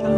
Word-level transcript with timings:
Hello, 0.00 0.08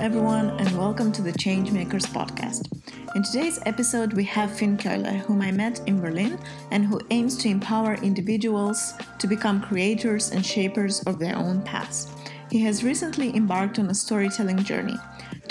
everyone, 0.00 0.48
and 0.58 0.78
welcome 0.78 1.12
to 1.12 1.20
the 1.20 1.32
Changemakers 1.32 2.06
podcast. 2.06 2.72
In 3.14 3.22
today's 3.22 3.60
episode, 3.66 4.14
we 4.14 4.24
have 4.24 4.50
Finn 4.50 4.78
Köhler, 4.78 5.18
whom 5.18 5.42
I 5.42 5.52
met 5.52 5.82
in 5.86 6.00
Berlin 6.00 6.38
and 6.70 6.86
who 6.86 7.02
aims 7.10 7.36
to 7.38 7.50
empower 7.50 7.96
individuals 7.96 8.94
to 9.18 9.26
become 9.26 9.60
creators 9.60 10.30
and 10.30 10.46
shapers 10.46 11.02
of 11.02 11.18
their 11.18 11.36
own 11.36 11.60
paths. 11.60 12.10
He 12.50 12.60
has 12.60 12.82
recently 12.82 13.36
embarked 13.36 13.78
on 13.78 13.90
a 13.90 13.94
storytelling 13.94 14.64
journey. 14.64 14.96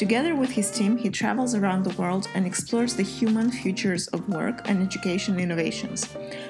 Together 0.02 0.36
with 0.36 0.49
his 0.49 0.71
team, 0.71 0.97
he 0.97 1.11
travels 1.11 1.54
around 1.54 1.84
the 1.84 1.95
world 1.95 2.27
and 2.34 2.47
explores 2.47 2.95
the 2.95 3.04
human 3.04 3.52
futures 3.52 4.07
of 4.07 4.27
work 4.27 4.67
and 4.67 4.81
education 4.81 5.39
innovations. 5.39 6.09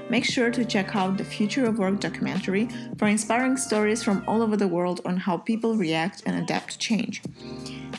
Make 0.09 0.23
sure 0.23 0.52
to 0.52 0.63
check 0.63 0.95
out 0.95 1.17
the 1.17 1.26
Future 1.26 1.66
of 1.66 1.77
Work 1.77 1.99
documentary 1.99 2.70
for 2.98 3.09
inspiring 3.09 3.57
stories 3.57 4.02
from 4.02 4.23
all 4.26 4.41
over 4.41 4.55
the 4.55 4.70
world 4.70 5.02
on 5.03 5.17
how 5.17 5.35
people 5.35 5.76
react 5.76 6.23
and 6.26 6.38
adapt 6.38 6.71
to 6.71 6.77
change. 6.77 7.23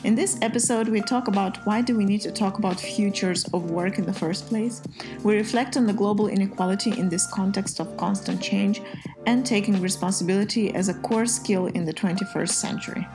In 0.03 0.15
this 0.15 0.39
episode, 0.41 0.87
we 0.87 1.01
talk 1.01 1.27
about 1.27 1.63
why 1.67 1.81
do 1.81 1.95
we 1.95 2.03
need 2.03 2.21
to 2.21 2.31
talk 2.31 2.57
about 2.57 2.79
futures 2.79 3.45
of 3.53 3.69
work 3.69 3.99
in 3.99 4.07
the 4.07 4.19
first 4.23 4.47
place. 4.47 4.81
We 5.21 5.35
reflect 5.35 5.77
on 5.77 5.85
the 5.85 5.93
global 5.93 6.29
inequality 6.29 6.97
in 6.97 7.09
this 7.09 7.27
context 7.27 7.79
of 7.79 7.95
constant 7.95 8.41
change 8.41 8.81
and 9.27 9.45
taking 9.45 9.79
responsibility 9.83 10.73
as 10.73 10.89
a 10.89 10.95
core 10.95 11.27
skill 11.27 11.67
in 11.67 11.85
the 11.85 11.93
21st 11.93 12.49
century. 12.49 13.07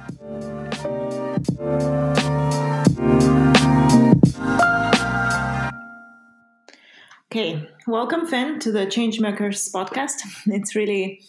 Okay, 7.30 7.68
welcome, 7.86 8.26
Finn, 8.26 8.58
to 8.58 8.72
the 8.72 8.86
Changemakers 8.86 9.70
podcast. 9.72 10.14
It's 10.46 10.74
really 10.74 11.20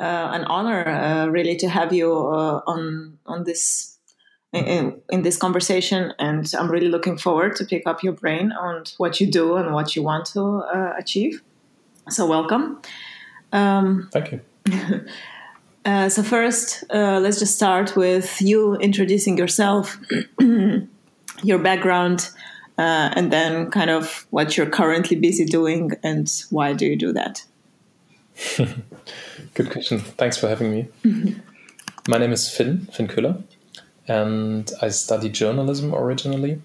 uh, 0.00 0.30
an 0.32 0.44
honor, 0.46 0.88
uh, 0.88 1.26
really, 1.26 1.54
to 1.56 1.68
have 1.68 1.92
you 1.92 2.10
uh, 2.12 2.62
on 2.66 3.18
on 3.26 3.44
this 3.44 3.98
in, 4.52 5.00
in, 5.10 5.22
this 5.22 5.36
conversation, 5.36 6.12
and 6.18 6.52
I'm 6.58 6.68
really 6.68 6.88
looking 6.88 7.16
forward 7.16 7.54
to 7.56 7.64
pick 7.64 7.86
up 7.86 8.02
your 8.02 8.14
brain 8.14 8.50
on 8.50 8.84
what 8.98 9.20
you 9.20 9.28
do 9.30 9.54
and 9.54 9.72
what 9.72 9.94
you 9.94 10.02
want 10.02 10.26
to 10.32 10.40
uh, 10.42 10.94
achieve. 10.98 11.42
So, 12.08 12.26
welcome. 12.26 12.80
Um, 13.52 14.08
Thank 14.12 14.32
you. 14.32 14.40
Uh, 15.84 16.08
so 16.08 16.22
first, 16.22 16.82
uh, 16.94 17.20
let's 17.20 17.38
just 17.38 17.54
start 17.54 17.94
with 17.94 18.40
you 18.40 18.74
introducing 18.76 19.36
yourself, 19.36 19.98
your 21.42 21.58
background, 21.58 22.30
uh, 22.78 23.10
and 23.14 23.32
then 23.32 23.70
kind 23.70 23.90
of 23.90 24.26
what 24.30 24.56
you're 24.56 24.68
currently 24.68 25.16
busy 25.16 25.44
doing 25.44 25.92
and 26.02 26.30
why 26.50 26.72
do 26.72 26.86
you 26.86 26.96
do 26.96 27.12
that? 27.12 27.44
Good 29.54 29.70
question. 29.70 30.00
Thanks 30.00 30.36
for 30.36 30.48
having 30.48 30.70
me. 30.70 30.88
Mm-hmm. 31.04 31.40
My 32.08 32.18
name 32.18 32.32
is 32.32 32.50
Finn, 32.50 32.88
Finn 32.92 33.08
Köhler, 33.08 33.42
and 34.08 34.70
I 34.82 34.88
studied 34.88 35.32
journalism 35.32 35.94
originally. 35.94 36.60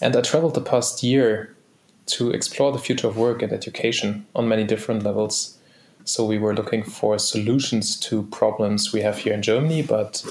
And 0.00 0.16
I 0.16 0.22
traveled 0.22 0.54
the 0.54 0.60
past 0.60 1.02
year 1.02 1.54
to 2.06 2.30
explore 2.30 2.72
the 2.72 2.78
future 2.78 3.06
of 3.06 3.16
work 3.16 3.42
and 3.42 3.52
education 3.52 4.26
on 4.34 4.48
many 4.48 4.64
different 4.64 5.02
levels 5.02 5.58
so 6.04 6.24
we 6.24 6.38
were 6.38 6.54
looking 6.54 6.84
for 6.84 7.18
solutions 7.18 7.98
to 8.00 8.24
problems 8.24 8.92
we 8.92 9.00
have 9.00 9.18
here 9.18 9.32
in 9.32 9.42
Germany, 9.42 9.82
but 9.82 10.24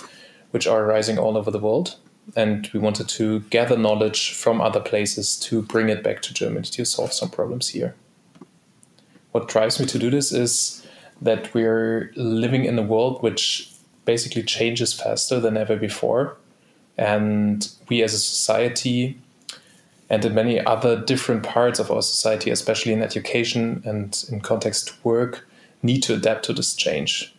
which 0.52 0.68
are 0.68 0.84
arising 0.84 1.18
all 1.18 1.36
over 1.36 1.50
the 1.50 1.60
world. 1.60 1.96
And 2.36 2.70
we 2.74 2.80
wanted 2.80 3.10
to 3.10 3.42
gather 3.50 3.78
knowledge 3.78 4.34
from 4.34 4.62
other 4.62 4.80
places 4.80 5.38
to 5.42 5.62
bring 5.62 5.90
it 5.90 6.04
back 6.04 6.22
to 6.24 6.34
Germany 6.34 6.68
to 6.68 6.86
solve 6.86 7.14
some 7.14 7.30
problems 7.30 7.70
here. 7.70 7.96
What 9.32 9.48
drives 9.48 9.80
me 9.80 9.86
to 9.88 10.00
do 10.00 10.10
this 10.10 10.32
is 10.32 10.86
that 11.22 11.54
we're 11.54 12.12
living 12.16 12.66
in 12.66 12.78
a 12.78 12.84
world 12.84 13.22
which 13.22 13.72
basically 14.06 14.44
changes 14.44 14.94
faster 14.94 15.40
than 15.40 15.58
ever 15.58 15.76
before. 15.76 16.38
And 16.98 17.68
we 17.90 18.04
as 18.04 18.14
a 18.14 18.20
society 18.20 19.18
and 20.10 20.24
in 20.24 20.36
many 20.36 20.64
other 20.64 21.02
different 21.02 21.44
parts 21.44 21.80
of 21.80 21.90
our 21.90 22.02
society, 22.02 22.52
especially 22.52 22.94
in 22.94 23.02
education 23.02 23.82
and 23.86 24.24
in 24.30 24.42
context 24.42 24.94
work, 25.04 25.48
need 25.82 26.04
to 26.04 26.14
adapt 26.14 26.46
to 26.46 26.54
this 26.54 26.76
change. 26.76 27.33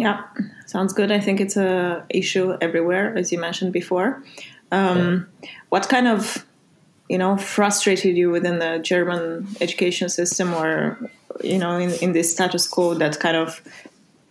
Yeah, 0.00 0.22
sounds 0.64 0.94
good. 0.94 1.12
I 1.12 1.20
think 1.20 1.42
it's 1.42 1.58
a 1.58 2.06
issue 2.08 2.56
everywhere, 2.62 3.14
as 3.18 3.30
you 3.30 3.38
mentioned 3.38 3.74
before. 3.74 4.22
Um, 4.72 5.26
yeah. 5.42 5.50
What 5.68 5.90
kind 5.90 6.08
of, 6.08 6.46
you 7.10 7.18
know, 7.18 7.36
frustrated 7.36 8.16
you 8.16 8.30
within 8.30 8.60
the 8.60 8.78
German 8.78 9.46
education 9.60 10.08
system, 10.08 10.54
or 10.54 10.96
you 11.44 11.58
know, 11.58 11.76
in, 11.76 11.90
in 12.00 12.12
this 12.12 12.32
status 12.32 12.66
quo 12.66 12.94
that 12.94 13.20
kind 13.20 13.36
of 13.36 13.60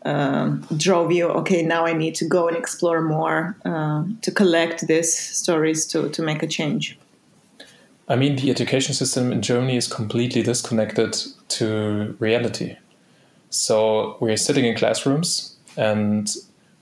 uh, 0.06 0.47
drove 0.75 1.12
you? 1.12 1.28
Okay, 1.28 1.62
now 1.62 1.85
I 1.85 1.94
need 1.94 2.16
to 2.16 2.25
go 2.25 2.47
and 2.47 2.58
explore 2.58 3.02
more 3.02 3.56
uh, 3.63 4.06
to 4.24 4.31
collect 4.31 4.88
these 4.88 5.13
stories 5.13 5.85
to 5.91 6.09
to 6.09 6.24
make 6.24 6.41
a 6.41 6.47
change. 6.47 6.97
I 8.08 8.16
mean, 8.16 8.38
the 8.38 8.50
education 8.50 8.96
system 8.96 9.31
in 9.31 9.44
Germany 9.44 9.78
is 9.78 9.88
completely 9.88 10.41
disconnected 10.41 11.16
to 11.50 12.16
reality. 12.18 12.78
So 13.52 14.18
we're 14.19 14.38
sitting 14.38 14.66
in 14.66 14.75
classrooms 14.75 15.59
and 15.78 16.30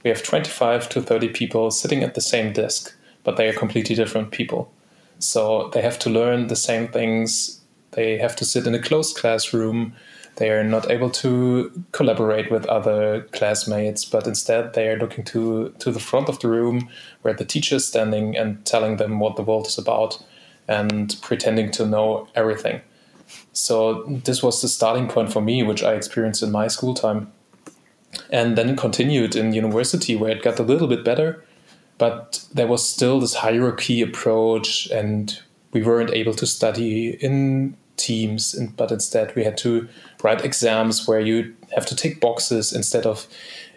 we 0.03 0.09
have 0.09 0.23
25 0.23 0.89
to 0.89 1.01
30 1.01 1.29
people 1.29 1.71
sitting 1.71 2.03
at 2.03 2.15
the 2.15 2.21
same 2.21 2.53
desk, 2.53 2.95
but 3.23 3.37
they 3.37 3.47
are 3.47 3.53
completely 3.53 3.95
different 3.95 4.31
people. 4.31 4.71
So 5.19 5.69
they 5.73 5.81
have 5.81 5.99
to 5.99 6.09
learn 6.09 6.47
the 6.47 6.55
same 6.55 6.87
things. 6.87 7.61
They 7.91 8.17
have 8.17 8.35
to 8.37 8.45
sit 8.45 8.67
in 8.67 8.75
a 8.75 8.81
closed 8.81 9.17
classroom. 9.17 9.93
They 10.35 10.51
are 10.51 10.63
not 10.63 10.91
able 10.91 11.09
to 11.09 11.71
collaborate 11.91 12.51
with 12.51 12.65
other 12.67 13.21
classmates, 13.31 14.05
but 14.05 14.27
instead 14.27 14.73
they 14.73 14.87
are 14.87 14.99
looking 14.99 15.23
to, 15.25 15.73
to 15.79 15.91
the 15.91 15.99
front 15.99 16.29
of 16.29 16.39
the 16.39 16.47
room 16.47 16.89
where 17.23 17.33
the 17.33 17.45
teacher 17.45 17.77
is 17.77 17.87
standing 17.87 18.37
and 18.37 18.63
telling 18.63 18.97
them 18.97 19.19
what 19.19 19.35
the 19.35 19.41
world 19.41 19.65
is 19.65 19.79
about 19.79 20.23
and 20.67 21.17
pretending 21.21 21.71
to 21.71 21.85
know 21.85 22.27
everything. 22.35 22.81
So 23.51 24.03
this 24.03 24.43
was 24.43 24.61
the 24.61 24.67
starting 24.67 25.07
point 25.07 25.33
for 25.33 25.41
me, 25.41 25.63
which 25.63 25.83
I 25.83 25.95
experienced 25.95 26.43
in 26.43 26.51
my 26.51 26.67
school 26.67 26.93
time. 26.93 27.31
And 28.29 28.57
then 28.57 28.75
continued 28.75 29.35
in 29.35 29.53
university 29.53 30.15
where 30.15 30.31
it 30.31 30.43
got 30.43 30.59
a 30.59 30.63
little 30.63 30.87
bit 30.87 31.05
better, 31.05 31.43
but 31.97 32.45
there 32.53 32.67
was 32.67 32.87
still 32.87 33.19
this 33.19 33.35
hierarchy 33.35 34.01
approach, 34.01 34.87
and 34.91 35.39
we 35.71 35.83
weren't 35.83 36.13
able 36.13 36.33
to 36.35 36.45
study 36.45 37.09
in 37.09 37.75
teams, 37.95 38.53
but 38.75 38.91
instead 38.91 39.35
we 39.35 39.43
had 39.43 39.57
to 39.57 39.87
write 40.23 40.45
exams 40.45 41.07
where 41.07 41.19
you 41.19 41.55
have 41.75 41.85
to 41.87 41.95
tick 41.95 42.21
boxes 42.21 42.71
instead 42.71 43.05
of 43.05 43.27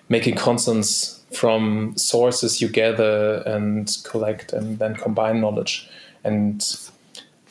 making 0.09 0.37
constants 0.37 1.21
from 1.33 1.97
sources 1.97 2.61
you 2.61 2.69
gather 2.69 3.43
and 3.47 3.97
collect 4.05 4.53
and 4.53 4.79
then 4.79 4.95
combine 4.97 5.41
knowledge. 5.41 5.89
And 6.25 6.63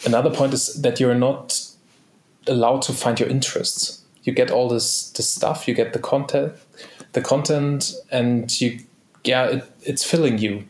another 0.05 0.29
point 0.29 0.53
is 0.53 0.81
that 0.81 0.99
you're 0.99 1.15
not 1.15 1.61
allowed 2.47 2.81
to 2.83 2.93
find 2.93 3.19
your 3.19 3.29
interests. 3.29 4.03
You 4.23 4.33
get 4.33 4.51
all 4.51 4.69
this 4.69 5.09
this 5.11 5.29
stuff, 5.29 5.67
you 5.67 5.73
get 5.73 5.93
the 5.93 5.99
content, 5.99 6.53
the 7.13 7.21
content, 7.21 7.93
and 8.11 8.59
you 8.59 8.79
yeah, 9.23 9.45
it, 9.45 9.71
it's 9.81 10.03
filling 10.03 10.37
you, 10.37 10.65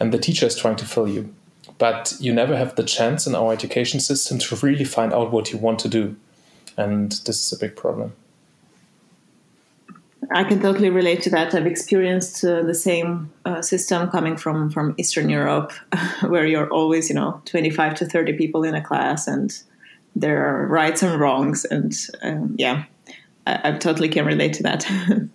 and 0.00 0.12
the 0.12 0.18
teacher 0.18 0.46
is 0.46 0.56
trying 0.56 0.76
to 0.76 0.86
fill 0.86 1.08
you, 1.08 1.34
but 1.78 2.14
you 2.20 2.32
never 2.32 2.56
have 2.56 2.76
the 2.76 2.84
chance 2.84 3.26
in 3.26 3.34
our 3.34 3.52
education 3.52 4.00
system 4.00 4.38
to 4.38 4.56
really 4.56 4.84
find 4.84 5.12
out 5.12 5.30
what 5.30 5.52
you 5.52 5.58
want 5.58 5.78
to 5.80 5.88
do, 5.88 6.16
and 6.76 7.12
this 7.26 7.46
is 7.46 7.52
a 7.52 7.58
big 7.58 7.76
problem. 7.76 8.12
I 10.30 10.44
can 10.44 10.60
totally 10.60 10.88
relate 10.88 11.22
to 11.22 11.30
that. 11.30 11.54
I've 11.54 11.66
experienced 11.66 12.44
uh, 12.44 12.62
the 12.62 12.74
same 12.74 13.30
uh, 13.44 13.60
system 13.60 14.08
coming 14.10 14.36
from 14.36 14.70
from 14.70 14.94
Eastern 14.96 15.28
Europe, 15.28 15.72
where 16.26 16.46
you're 16.46 16.70
always, 16.70 17.08
you 17.08 17.14
know, 17.14 17.42
25 17.46 17.94
to 17.96 18.06
30 18.06 18.34
people 18.34 18.64
in 18.64 18.74
a 18.74 18.82
class, 18.82 19.26
and 19.26 19.52
there 20.14 20.46
are 20.46 20.66
rights 20.66 21.02
and 21.02 21.20
wrongs, 21.20 21.64
and 21.64 21.92
um, 22.22 22.54
yeah, 22.58 22.84
I, 23.46 23.70
I, 23.70 23.72
totally 23.78 24.08
can 24.08 24.24
relate 24.24 24.52
to 24.54 24.62
that. 24.62 24.86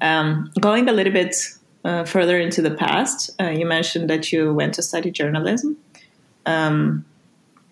um, 0.00 0.50
going 0.60 0.88
a 0.88 0.92
little 0.92 1.12
bit 1.12 1.34
uh, 1.84 2.04
further 2.04 2.38
into 2.38 2.62
the 2.62 2.70
past, 2.70 3.30
uh, 3.40 3.48
you 3.48 3.66
mentioned 3.66 4.10
that 4.10 4.32
you 4.32 4.52
went 4.52 4.74
to 4.74 4.82
study 4.82 5.10
journalism. 5.10 5.76
Um, 6.44 7.04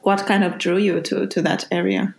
what 0.01 0.27
kind 0.27 0.45
of 0.45 0.59
drew 0.59 0.77
you 0.77 1.01
to 1.01 1.27
to 1.27 1.43
that 1.43 1.67
area? 1.71 2.15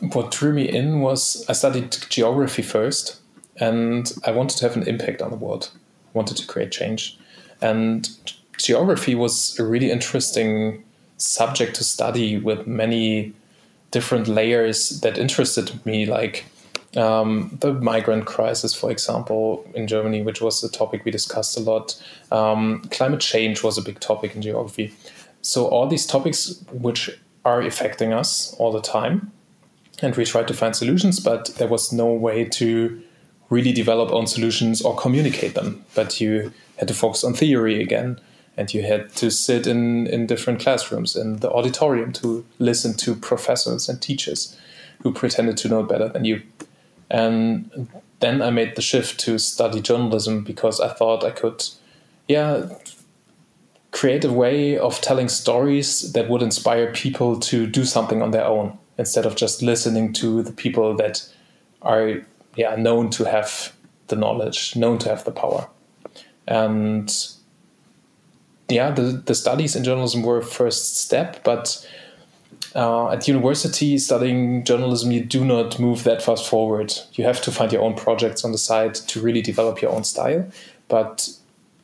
what 0.00 0.30
drew 0.30 0.52
me 0.52 0.68
in 0.68 1.00
was 1.00 1.44
I 1.48 1.52
studied 1.52 1.96
geography 2.08 2.62
first, 2.62 3.20
and 3.58 4.10
I 4.24 4.30
wanted 4.30 4.56
to 4.58 4.68
have 4.68 4.76
an 4.76 4.88
impact 4.88 5.22
on 5.22 5.30
the 5.30 5.36
world. 5.36 5.70
I 5.74 6.18
wanted 6.18 6.36
to 6.38 6.46
create 6.46 6.72
change, 6.72 7.18
and 7.60 8.08
geography 8.56 9.14
was 9.14 9.58
a 9.58 9.64
really 9.64 9.90
interesting 9.90 10.84
subject 11.18 11.76
to 11.76 11.84
study 11.84 12.38
with 12.38 12.66
many 12.66 13.34
different 13.90 14.26
layers 14.26 15.00
that 15.00 15.18
interested 15.18 15.84
me, 15.84 16.06
like 16.06 16.46
um, 16.96 17.56
the 17.60 17.72
migrant 17.74 18.26
crisis, 18.26 18.74
for 18.74 18.90
example, 18.90 19.64
in 19.74 19.86
Germany, 19.86 20.22
which 20.22 20.40
was 20.40 20.62
a 20.64 20.70
topic 20.70 21.04
we 21.04 21.10
discussed 21.10 21.56
a 21.56 21.60
lot. 21.60 22.00
Um, 22.32 22.82
climate 22.90 23.20
change 23.20 23.62
was 23.62 23.78
a 23.78 23.82
big 23.82 24.00
topic 24.00 24.34
in 24.34 24.42
geography. 24.42 24.94
So 25.42 25.66
all 25.66 25.86
these 25.86 26.06
topics 26.06 26.62
which 26.72 27.10
are 27.44 27.62
affecting 27.62 28.12
us 28.12 28.54
all 28.58 28.72
the 28.72 28.82
time 28.82 29.32
and 30.02 30.16
we 30.16 30.24
tried 30.24 30.48
to 30.48 30.54
find 30.54 30.74
solutions, 30.74 31.20
but 31.20 31.46
there 31.56 31.68
was 31.68 31.92
no 31.92 32.06
way 32.06 32.44
to 32.44 33.02
really 33.50 33.72
develop 33.72 34.10
own 34.12 34.26
solutions 34.26 34.80
or 34.80 34.96
communicate 34.96 35.54
them. 35.54 35.84
But 35.94 36.20
you 36.20 36.52
had 36.78 36.88
to 36.88 36.94
focus 36.94 37.24
on 37.24 37.34
theory 37.34 37.82
again, 37.82 38.20
and 38.56 38.72
you 38.72 38.82
had 38.82 39.12
to 39.16 39.30
sit 39.30 39.66
in, 39.66 40.06
in 40.06 40.26
different 40.26 40.60
classrooms 40.60 41.16
in 41.16 41.38
the 41.38 41.50
auditorium 41.50 42.12
to 42.14 42.44
listen 42.58 42.94
to 42.98 43.14
professors 43.14 43.88
and 43.88 44.00
teachers 44.00 44.56
who 45.02 45.12
pretended 45.12 45.56
to 45.58 45.68
know 45.68 45.82
better 45.82 46.08
than 46.08 46.24
you. 46.24 46.42
And 47.10 47.88
then 48.20 48.40
I 48.42 48.50
made 48.50 48.76
the 48.76 48.82
shift 48.82 49.18
to 49.20 49.38
study 49.38 49.80
journalism 49.80 50.44
because 50.44 50.80
I 50.80 50.88
thought 50.88 51.24
I 51.24 51.30
could, 51.30 51.64
yeah, 52.28 52.68
create 53.90 54.24
a 54.24 54.32
way 54.32 54.78
of 54.78 55.00
telling 55.00 55.28
stories 55.28 56.12
that 56.12 56.28
would 56.28 56.42
inspire 56.42 56.92
people 56.92 57.40
to 57.40 57.66
do 57.66 57.84
something 57.84 58.22
on 58.22 58.30
their 58.30 58.44
own 58.44 58.78
instead 58.98 59.26
of 59.26 59.34
just 59.34 59.62
listening 59.62 60.12
to 60.12 60.42
the 60.42 60.52
people 60.52 60.94
that 60.96 61.26
are 61.82 62.22
yeah 62.56 62.76
known 62.76 63.10
to 63.10 63.24
have 63.24 63.72
the 64.08 64.16
knowledge, 64.16 64.76
known 64.76 64.98
to 64.98 65.08
have 65.08 65.24
the 65.24 65.32
power. 65.32 65.68
And 66.46 67.10
yeah, 68.68 68.90
the, 68.90 69.02
the 69.02 69.34
studies 69.34 69.74
in 69.74 69.84
journalism 69.84 70.22
were 70.22 70.38
a 70.38 70.44
first 70.44 70.96
step, 70.98 71.42
but 71.42 71.86
uh, 72.74 73.10
at 73.10 73.26
university 73.26 73.98
studying 73.98 74.64
journalism, 74.64 75.10
you 75.10 75.24
do 75.24 75.44
not 75.44 75.78
move 75.78 76.04
that 76.04 76.22
fast 76.22 76.46
forward. 76.46 76.92
You 77.14 77.24
have 77.24 77.40
to 77.42 77.52
find 77.52 77.72
your 77.72 77.82
own 77.82 77.94
projects 77.94 78.44
on 78.44 78.52
the 78.52 78.58
side 78.58 78.94
to 78.94 79.20
really 79.20 79.42
develop 79.42 79.82
your 79.82 79.92
own 79.92 80.04
style, 80.04 80.46
but 80.88 81.30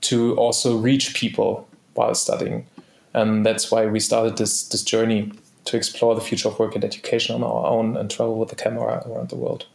to 0.03 0.37
also 0.37 0.77
reach 0.77 1.15
people 1.15 1.69
while 1.95 2.15
studying. 2.15 2.67
And 3.15 3.45
that's 3.45 3.71
why 3.71 3.87
we 3.87 3.99
started 3.99 4.37
this 4.37 4.69
this 4.69 4.83
journey 4.83 5.33
to 5.65 5.77
explore 5.77 6.15
the 6.15 6.21
future 6.21 6.49
of 6.49 6.59
work 6.59 6.75
and 6.75 6.85
education 6.85 7.35
on 7.35 7.43
our 7.43 7.67
own 7.67 7.97
and 7.97 8.11
travel 8.11 8.39
with 8.39 8.51
the 8.51 8.57
camera 8.57 9.03
around 9.07 9.31
the 9.31 9.37
world. 9.37 9.67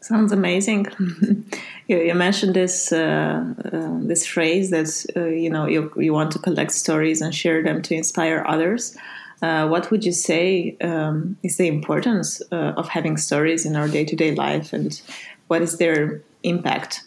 Sounds 0.00 0.32
amazing. 0.32 0.86
you, 1.88 2.14
mentioned 2.14 2.54
this 2.54 2.92
uh, 2.92 3.44
uh, 3.72 3.98
this 4.00 4.26
phrase 4.26 4.70
that 4.70 5.06
uh, 5.16 5.26
you 5.26 5.50
know 5.50 5.66
you, 5.66 5.92
you 5.96 6.12
want 6.12 6.30
to 6.32 6.38
collect 6.38 6.72
stories 6.72 7.20
and 7.20 7.34
share 7.34 7.62
them 7.62 7.82
to 7.82 7.94
inspire 7.94 8.44
others. 8.46 8.96
Uh, 9.42 9.66
what 9.68 9.90
would 9.90 10.04
you 10.04 10.12
say 10.12 10.76
um, 10.82 11.36
is 11.42 11.56
the 11.56 11.66
importance 11.66 12.42
uh, 12.52 12.74
of 12.76 12.88
having 12.88 13.16
stories 13.16 13.64
in 13.64 13.74
our 13.74 13.88
day 13.88 14.04
to 14.04 14.16
day 14.16 14.34
life, 14.34 14.72
and 14.72 15.00
what 15.48 15.62
is 15.62 15.78
their 15.78 16.20
impact? 16.42 17.02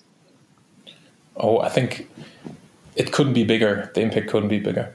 Oh, 1.37 1.59
I 1.59 1.69
think 1.69 2.07
it 2.95 3.11
couldn't 3.11 3.33
be 3.33 3.43
bigger. 3.43 3.91
The 3.93 4.01
impact 4.01 4.29
couldn't 4.29 4.49
be 4.49 4.59
bigger 4.59 4.93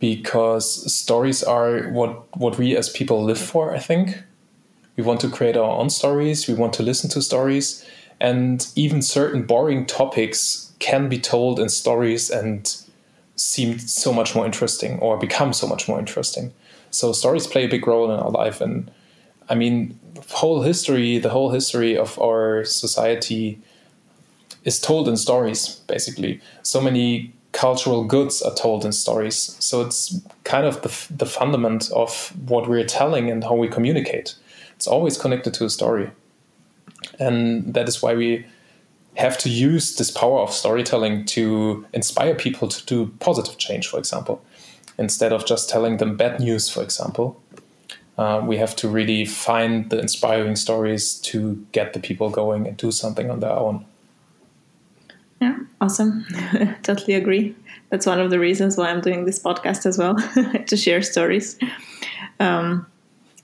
because 0.00 0.92
stories 0.92 1.42
are 1.42 1.88
what 1.90 2.36
what 2.36 2.58
we 2.58 2.76
as 2.76 2.88
people 2.88 3.22
live 3.24 3.38
for. 3.38 3.74
I 3.74 3.78
think 3.78 4.22
we 4.96 5.04
want 5.04 5.20
to 5.20 5.28
create 5.28 5.56
our 5.56 5.78
own 5.78 5.90
stories. 5.90 6.48
We 6.48 6.54
want 6.54 6.72
to 6.74 6.82
listen 6.82 7.08
to 7.10 7.22
stories, 7.22 7.84
and 8.20 8.66
even 8.74 9.00
certain 9.00 9.42
boring 9.46 9.86
topics 9.86 10.72
can 10.80 11.08
be 11.08 11.18
told 11.18 11.60
in 11.60 11.68
stories 11.68 12.30
and 12.30 12.76
seem 13.36 13.78
so 13.78 14.12
much 14.12 14.34
more 14.34 14.44
interesting 14.44 14.98
or 15.00 15.16
become 15.16 15.52
so 15.52 15.66
much 15.66 15.88
more 15.88 15.98
interesting. 15.98 16.52
So 16.94 17.12
stories 17.12 17.46
play 17.46 17.64
a 17.64 17.68
big 17.68 17.86
role 17.86 18.10
in 18.10 18.18
our 18.18 18.30
life, 18.30 18.60
and 18.60 18.90
I 19.48 19.54
mean, 19.54 19.98
whole 20.30 20.62
history, 20.62 21.18
the 21.18 21.30
whole 21.30 21.50
history 21.50 21.96
of 21.96 22.18
our 22.18 22.64
society 22.64 23.58
is 24.64 24.80
told 24.80 25.08
in 25.08 25.16
stories, 25.16 25.76
basically. 25.86 26.40
So 26.62 26.80
many 26.80 27.32
cultural 27.52 28.04
goods 28.04 28.42
are 28.42 28.54
told 28.54 28.84
in 28.84 28.92
stories. 28.92 29.56
So 29.60 29.82
it's 29.82 30.20
kind 30.44 30.66
of 30.66 30.82
the, 30.82 31.14
the 31.16 31.26
fundament 31.26 31.90
of 31.92 32.32
what 32.48 32.68
we're 32.68 32.84
telling 32.84 33.30
and 33.30 33.44
how 33.44 33.54
we 33.54 33.68
communicate. 33.68 34.34
It's 34.76 34.86
always 34.86 35.16
connected 35.16 35.54
to 35.54 35.64
a 35.64 35.70
story. 35.70 36.10
And 37.18 37.74
that 37.74 37.88
is 37.88 38.02
why 38.02 38.14
we 38.14 38.46
have 39.14 39.38
to 39.38 39.48
use 39.48 39.96
this 39.96 40.10
power 40.10 40.40
of 40.40 40.52
storytelling 40.52 41.24
to 41.26 41.86
inspire 41.92 42.34
people 42.34 42.66
to 42.68 42.84
do 42.86 43.12
positive 43.20 43.58
change, 43.58 43.86
for 43.86 43.98
example, 43.98 44.42
instead 44.98 45.32
of 45.32 45.46
just 45.46 45.68
telling 45.68 45.98
them 45.98 46.16
bad 46.16 46.40
news, 46.40 46.68
for 46.68 46.82
example. 46.82 47.40
Uh, 48.16 48.40
we 48.44 48.56
have 48.56 48.76
to 48.76 48.88
really 48.88 49.24
find 49.24 49.90
the 49.90 49.98
inspiring 49.98 50.54
stories 50.54 51.14
to 51.14 51.66
get 51.72 51.92
the 51.94 52.00
people 52.00 52.30
going 52.30 52.66
and 52.66 52.76
do 52.76 52.92
something 52.92 53.28
on 53.28 53.40
their 53.40 53.50
own. 53.52 53.84
Yeah, 55.40 55.58
awesome. 55.80 56.24
totally 56.82 57.14
agree. 57.14 57.56
That's 57.90 58.06
one 58.06 58.20
of 58.20 58.30
the 58.30 58.38
reasons 58.38 58.76
why 58.76 58.90
I'm 58.90 59.00
doing 59.00 59.24
this 59.24 59.40
podcast 59.42 59.84
as 59.84 59.98
well 59.98 60.16
to 60.66 60.76
share 60.76 61.02
stories. 61.02 61.58
Um, 62.38 62.86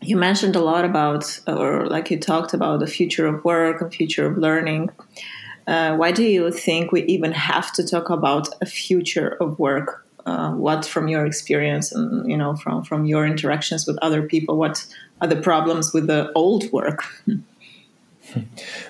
you 0.00 0.16
mentioned 0.16 0.56
a 0.56 0.60
lot 0.60 0.84
about, 0.84 1.40
or 1.46 1.86
like 1.86 2.10
you 2.10 2.18
talked 2.18 2.54
about 2.54 2.80
the 2.80 2.86
future 2.86 3.26
of 3.26 3.44
work 3.44 3.80
and 3.80 3.92
future 3.92 4.26
of 4.26 4.38
learning. 4.38 4.90
Uh, 5.66 5.96
why 5.96 6.10
do 6.10 6.22
you 6.22 6.50
think 6.50 6.90
we 6.90 7.02
even 7.02 7.32
have 7.32 7.72
to 7.74 7.86
talk 7.86 8.08
about 8.08 8.48
a 8.60 8.66
future 8.66 9.36
of 9.40 9.58
work? 9.58 10.06
Uh, 10.30 10.52
what, 10.52 10.86
from 10.86 11.08
your 11.08 11.26
experience 11.26 11.90
and 11.90 12.30
you 12.30 12.36
know 12.36 12.54
from 12.54 12.84
from 12.84 13.04
your 13.04 13.26
interactions 13.26 13.84
with 13.86 13.98
other 14.00 14.22
people, 14.22 14.56
what 14.56 14.86
are 15.20 15.26
the 15.26 15.40
problems 15.50 15.92
with 15.92 16.06
the 16.06 16.30
old 16.34 16.70
work? 16.72 17.02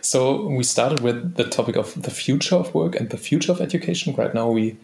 So 0.03 0.47
we 0.59 0.65
started 0.65 1.01
with 1.01 1.37
the 1.37 1.45
topic 1.45 1.77
of 1.77 1.95
the 2.03 2.11
future 2.11 2.57
of 2.57 2.75
work 2.75 2.95
and 2.95 3.09
the 3.09 3.17
future 3.17 3.53
of 3.53 3.61
education. 3.61 4.15
Right 4.15 4.35
now, 4.35 4.51
we 4.51 4.77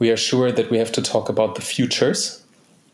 we 0.00 0.10
are 0.10 0.16
sure 0.16 0.50
that 0.50 0.68
we 0.68 0.78
have 0.78 0.90
to 0.92 1.02
talk 1.02 1.28
about 1.28 1.54
the 1.54 1.62
futures 1.62 2.42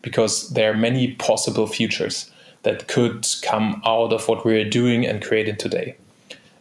because 0.02 0.50
there 0.50 0.70
are 0.70 0.76
many 0.76 1.14
possible 1.14 1.66
futures 1.66 2.30
that 2.64 2.86
could 2.86 3.26
come 3.42 3.80
out 3.86 4.12
of 4.12 4.28
what 4.28 4.44
we 4.44 4.60
are 4.60 4.68
doing 4.68 5.06
and 5.06 5.24
creating 5.24 5.56
today. 5.56 5.96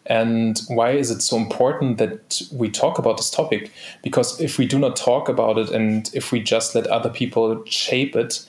And 0.07 0.59
why 0.67 0.91
is 0.91 1.11
it 1.11 1.21
so 1.21 1.37
important 1.37 1.97
that 1.97 2.41
we 2.51 2.69
talk 2.69 2.97
about 2.97 3.17
this 3.17 3.29
topic? 3.29 3.71
Because 4.01 4.39
if 4.39 4.57
we 4.57 4.65
do 4.65 4.79
not 4.79 4.95
talk 4.95 5.29
about 5.29 5.57
it 5.57 5.69
and 5.69 6.09
if 6.13 6.31
we 6.31 6.39
just 6.39 6.73
let 6.75 6.87
other 6.87 7.09
people 7.09 7.63
shape 7.65 8.15
it, 8.15 8.45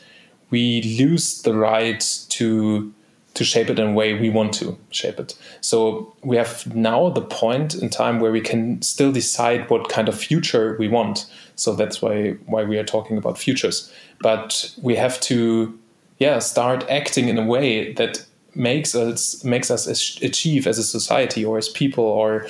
we 0.50 0.82
lose 0.98 1.42
the 1.42 1.54
right 1.54 2.00
to 2.30 2.92
to 3.34 3.44
shape 3.44 3.70
it 3.70 3.78
in 3.78 3.88
a 3.88 3.92
way 3.92 4.14
we 4.14 4.30
want 4.30 4.52
to 4.52 4.76
shape 4.90 5.20
it. 5.20 5.36
So 5.60 6.12
we 6.24 6.36
have 6.36 6.74
now 6.74 7.08
the 7.10 7.20
point 7.20 7.74
in 7.74 7.88
time 7.88 8.18
where 8.18 8.32
we 8.32 8.40
can 8.40 8.82
still 8.82 9.12
decide 9.12 9.70
what 9.70 9.88
kind 9.88 10.08
of 10.08 10.18
future 10.18 10.76
we 10.76 10.88
want. 10.88 11.26
So 11.54 11.74
that's 11.74 12.02
why 12.02 12.32
why 12.46 12.64
we 12.64 12.78
are 12.78 12.84
talking 12.84 13.16
about 13.16 13.38
futures. 13.38 13.92
But 14.20 14.74
we 14.82 14.96
have 14.96 15.20
to 15.20 15.78
yeah 16.18 16.40
start 16.40 16.84
acting 16.90 17.28
in 17.28 17.38
a 17.38 17.44
way 17.44 17.92
that 17.92 18.24
makes 18.58 18.94
us 18.94 19.42
makes 19.44 19.70
us 19.70 19.86
achieve 20.20 20.66
as 20.66 20.78
a 20.78 20.84
society 20.84 21.44
or 21.44 21.58
as 21.58 21.68
people 21.68 22.04
or 22.04 22.46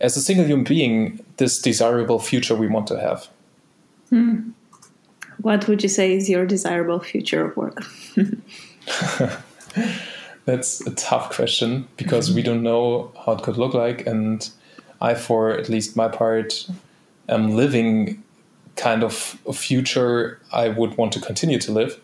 as 0.00 0.16
a 0.16 0.20
single 0.20 0.44
human 0.44 0.64
being 0.64 1.24
this 1.36 1.60
desirable 1.60 2.18
future 2.18 2.54
we 2.54 2.66
want 2.66 2.86
to 2.88 2.98
have. 3.00 3.28
Hmm. 4.08 4.50
What 5.40 5.68
would 5.68 5.82
you 5.82 5.88
say 5.88 6.14
is 6.16 6.28
your 6.28 6.44
desirable 6.44 7.00
future 7.00 7.46
of 7.46 7.56
work? 7.56 7.82
That's 10.44 10.80
a 10.86 10.94
tough 10.94 11.30
question 11.30 11.86
because 11.96 12.32
we 12.32 12.42
don't 12.42 12.62
know 12.62 13.12
how 13.24 13.32
it 13.32 13.42
could 13.42 13.56
look 13.56 13.72
like. 13.72 14.06
And 14.06 14.48
I, 15.00 15.14
for 15.14 15.52
at 15.52 15.68
least 15.68 15.96
my 15.96 16.08
part, 16.08 16.68
am 17.28 17.56
living 17.56 18.22
kind 18.76 19.04
of 19.04 19.38
a 19.46 19.52
future 19.52 20.40
I 20.52 20.68
would 20.68 20.96
want 20.96 21.12
to 21.12 21.20
continue 21.20 21.58
to 21.60 21.72
live 21.72 22.00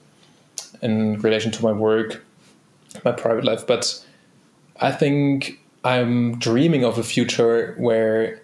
in 0.83 1.19
relation 1.21 1.51
to 1.53 1.63
my 1.63 1.73
work, 1.73 2.25
my 3.05 3.13
private 3.13 3.45
life. 3.45 3.67
But 3.67 4.05
I 4.81 4.93
think 4.93 5.61
I'm 5.85 6.39
dreaming 6.39 6.85
of 6.85 6.99
a 6.99 7.03
future 7.03 7.75
where 7.79 8.41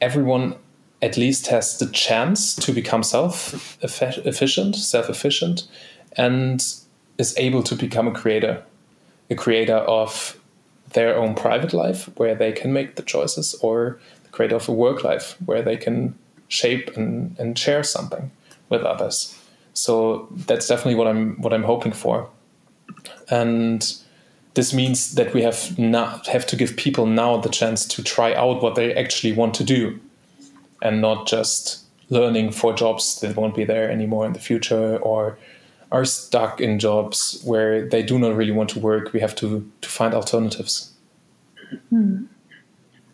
everyone 0.00 0.56
at 1.02 1.16
least 1.16 1.48
has 1.48 1.78
the 1.78 1.86
chance 1.86 2.54
to 2.56 2.72
become 2.72 3.02
self 3.02 3.78
efficient, 3.82 4.76
self 4.76 5.10
efficient, 5.10 5.66
and 6.16 6.64
is 7.18 7.34
able 7.36 7.62
to 7.62 7.74
become 7.74 8.08
a 8.08 8.12
creator, 8.12 8.62
a 9.30 9.34
creator 9.34 9.76
of 9.76 10.38
their 10.92 11.16
own 11.16 11.34
private 11.34 11.72
life 11.72 12.08
where 12.16 12.34
they 12.34 12.52
can 12.52 12.72
make 12.72 12.96
the 12.96 13.02
choices, 13.02 13.54
or 13.60 13.98
the 14.22 14.30
creator 14.30 14.56
of 14.56 14.68
a 14.68 14.72
work 14.72 15.04
life 15.04 15.36
where 15.44 15.62
they 15.62 15.76
can 15.76 16.14
shape 16.48 16.96
and, 16.96 17.36
and 17.38 17.58
share 17.58 17.82
something 17.82 18.30
with 18.68 18.82
others. 18.82 19.38
So 19.72 20.28
that's 20.30 20.68
definitely 20.68 20.94
what 20.94 21.08
I'm 21.08 21.40
what 21.42 21.52
I'm 21.52 21.64
hoping 21.64 21.92
for, 21.92 22.28
and 23.28 23.94
this 24.54 24.72
means 24.72 25.14
that 25.14 25.34
we 25.34 25.42
have 25.42 25.78
not 25.78 26.26
have 26.28 26.46
to 26.46 26.56
give 26.56 26.76
people 26.76 27.06
now 27.06 27.36
the 27.36 27.48
chance 27.48 27.86
to 27.86 28.02
try 28.02 28.34
out 28.34 28.62
what 28.62 28.76
they 28.76 28.94
actually 28.94 29.32
want 29.32 29.54
to 29.54 29.64
do, 29.64 29.98
and 30.82 31.00
not 31.00 31.26
just 31.26 31.80
learning 32.10 32.52
for 32.52 32.72
jobs 32.72 33.20
that 33.20 33.36
won't 33.36 33.56
be 33.56 33.64
there 33.64 33.90
anymore 33.90 34.26
in 34.26 34.32
the 34.32 34.38
future 34.38 34.98
or 34.98 35.38
are 35.90 36.04
stuck 36.04 36.60
in 36.60 36.78
jobs 36.78 37.40
where 37.44 37.88
they 37.88 38.02
do 38.02 38.18
not 38.18 38.36
really 38.36 38.52
want 38.52 38.68
to 38.70 38.78
work, 38.80 39.12
we 39.12 39.20
have 39.20 39.34
to, 39.36 39.70
to 39.80 39.88
find 39.88 40.12
alternatives. 40.12 40.92
Hmm. 41.90 42.24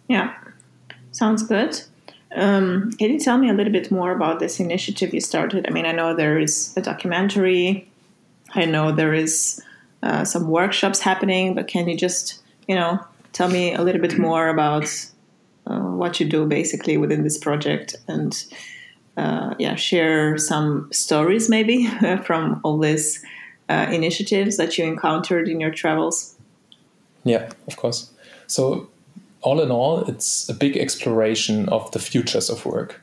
Yeah, 0.08 0.34
sounds 1.12 1.42
good. 1.42 1.80
Um, 2.34 2.92
can 2.92 3.10
you 3.10 3.18
tell 3.18 3.38
me 3.38 3.48
a 3.48 3.52
little 3.52 3.72
bit 3.72 3.90
more 3.90 4.12
about 4.12 4.38
this 4.38 4.60
initiative 4.60 5.12
you 5.12 5.20
started? 5.20 5.66
I 5.68 5.72
mean, 5.72 5.86
I 5.86 5.92
know 5.92 6.14
there 6.14 6.38
is 6.38 6.72
a 6.76 6.80
documentary, 6.80 7.90
I 8.54 8.64
know 8.64 8.92
there 8.92 9.14
is 9.14 9.62
uh, 10.02 10.24
some 10.24 10.48
workshops 10.48 11.00
happening. 11.00 11.54
But 11.54 11.68
can 11.68 11.88
you 11.88 11.96
just, 11.96 12.42
you 12.68 12.74
know, 12.74 12.98
tell 13.32 13.48
me 13.48 13.74
a 13.74 13.82
little 13.82 14.00
bit 14.00 14.18
more 14.18 14.48
about 14.48 14.88
uh, 15.66 15.80
what 15.80 16.20
you 16.20 16.28
do 16.28 16.46
basically 16.46 16.96
within 16.96 17.22
this 17.22 17.38
project 17.38 17.96
and 18.08 18.44
uh, 19.16 19.54
yeah, 19.58 19.74
share 19.74 20.38
some 20.38 20.88
stories 20.92 21.48
maybe 21.48 21.86
from 22.24 22.60
all 22.64 22.78
these 22.78 23.24
uh, 23.68 23.86
initiatives 23.90 24.56
that 24.56 24.78
you 24.78 24.84
encountered 24.84 25.48
in 25.48 25.60
your 25.60 25.70
travels? 25.70 26.34
Yeah, 27.24 27.50
of 27.66 27.76
course. 27.76 28.10
So, 28.46 28.88
all 29.42 29.60
in 29.60 29.70
all, 29.70 30.04
it's 30.04 30.48
a 30.48 30.54
big 30.54 30.76
exploration 30.76 31.68
of 31.68 31.90
the 31.92 31.98
futures 31.98 32.50
of 32.50 32.66
work 32.66 33.00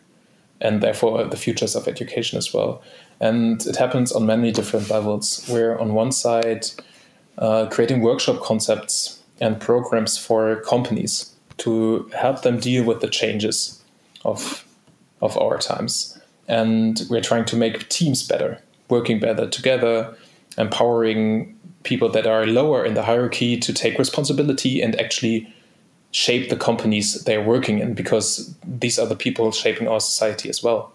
and 0.59 0.81
therefore 0.81 1.23
the 1.25 1.37
futures 1.37 1.75
of 1.75 1.87
education 1.87 2.37
as 2.37 2.53
well. 2.53 2.81
And 3.19 3.65
it 3.65 3.75
happens 3.75 4.11
on 4.11 4.25
many 4.25 4.51
different 4.51 4.89
levels. 4.89 5.45
Where 5.47 5.79
on 5.79 5.93
one 5.93 6.11
side, 6.11 6.67
uh, 7.37 7.67
creating 7.67 8.01
workshop 8.01 8.41
concepts 8.41 9.21
and 9.39 9.59
programs 9.59 10.17
for 10.17 10.57
companies 10.61 11.33
to 11.57 12.09
help 12.15 12.41
them 12.41 12.59
deal 12.59 12.83
with 12.83 13.01
the 13.01 13.07
changes 13.07 13.83
of 14.23 14.63
of 15.21 15.37
our 15.37 15.57
times. 15.57 16.19
And 16.47 17.01
we're 17.09 17.21
trying 17.21 17.45
to 17.45 17.55
make 17.55 17.89
teams 17.89 18.25
better, 18.25 18.61
working 18.89 19.19
better 19.19 19.49
together, 19.49 20.15
empowering 20.57 21.57
people 21.83 22.09
that 22.09 22.27
are 22.27 22.45
lower 22.45 22.85
in 22.85 22.93
the 22.93 23.03
hierarchy 23.03 23.57
to 23.57 23.73
take 23.73 23.97
responsibility 23.97 24.81
and 24.81 24.99
actually 24.99 25.51
shape 26.11 26.49
the 26.49 26.55
companies 26.55 27.23
they're 27.23 27.43
working 27.43 27.79
in 27.79 27.93
because 27.93 28.55
these 28.65 28.97
are 28.97 29.05
the 29.05 29.15
people 29.15 29.51
shaping 29.51 29.87
our 29.87 29.99
society 29.99 30.49
as 30.49 30.63
well. 30.63 30.91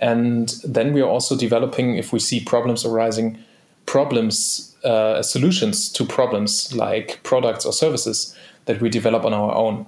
And 0.00 0.48
then 0.64 0.92
we 0.92 1.02
are 1.02 1.08
also 1.08 1.36
developing, 1.36 1.96
if 1.96 2.12
we 2.12 2.18
see 2.18 2.40
problems 2.40 2.84
arising, 2.84 3.38
problems, 3.86 4.74
uh, 4.82 5.22
solutions 5.22 5.90
to 5.90 6.04
problems 6.04 6.74
like 6.74 7.22
products 7.22 7.66
or 7.66 7.72
services 7.72 8.34
that 8.64 8.80
we 8.80 8.88
develop 8.88 9.24
on 9.24 9.34
our 9.34 9.54
own. 9.54 9.86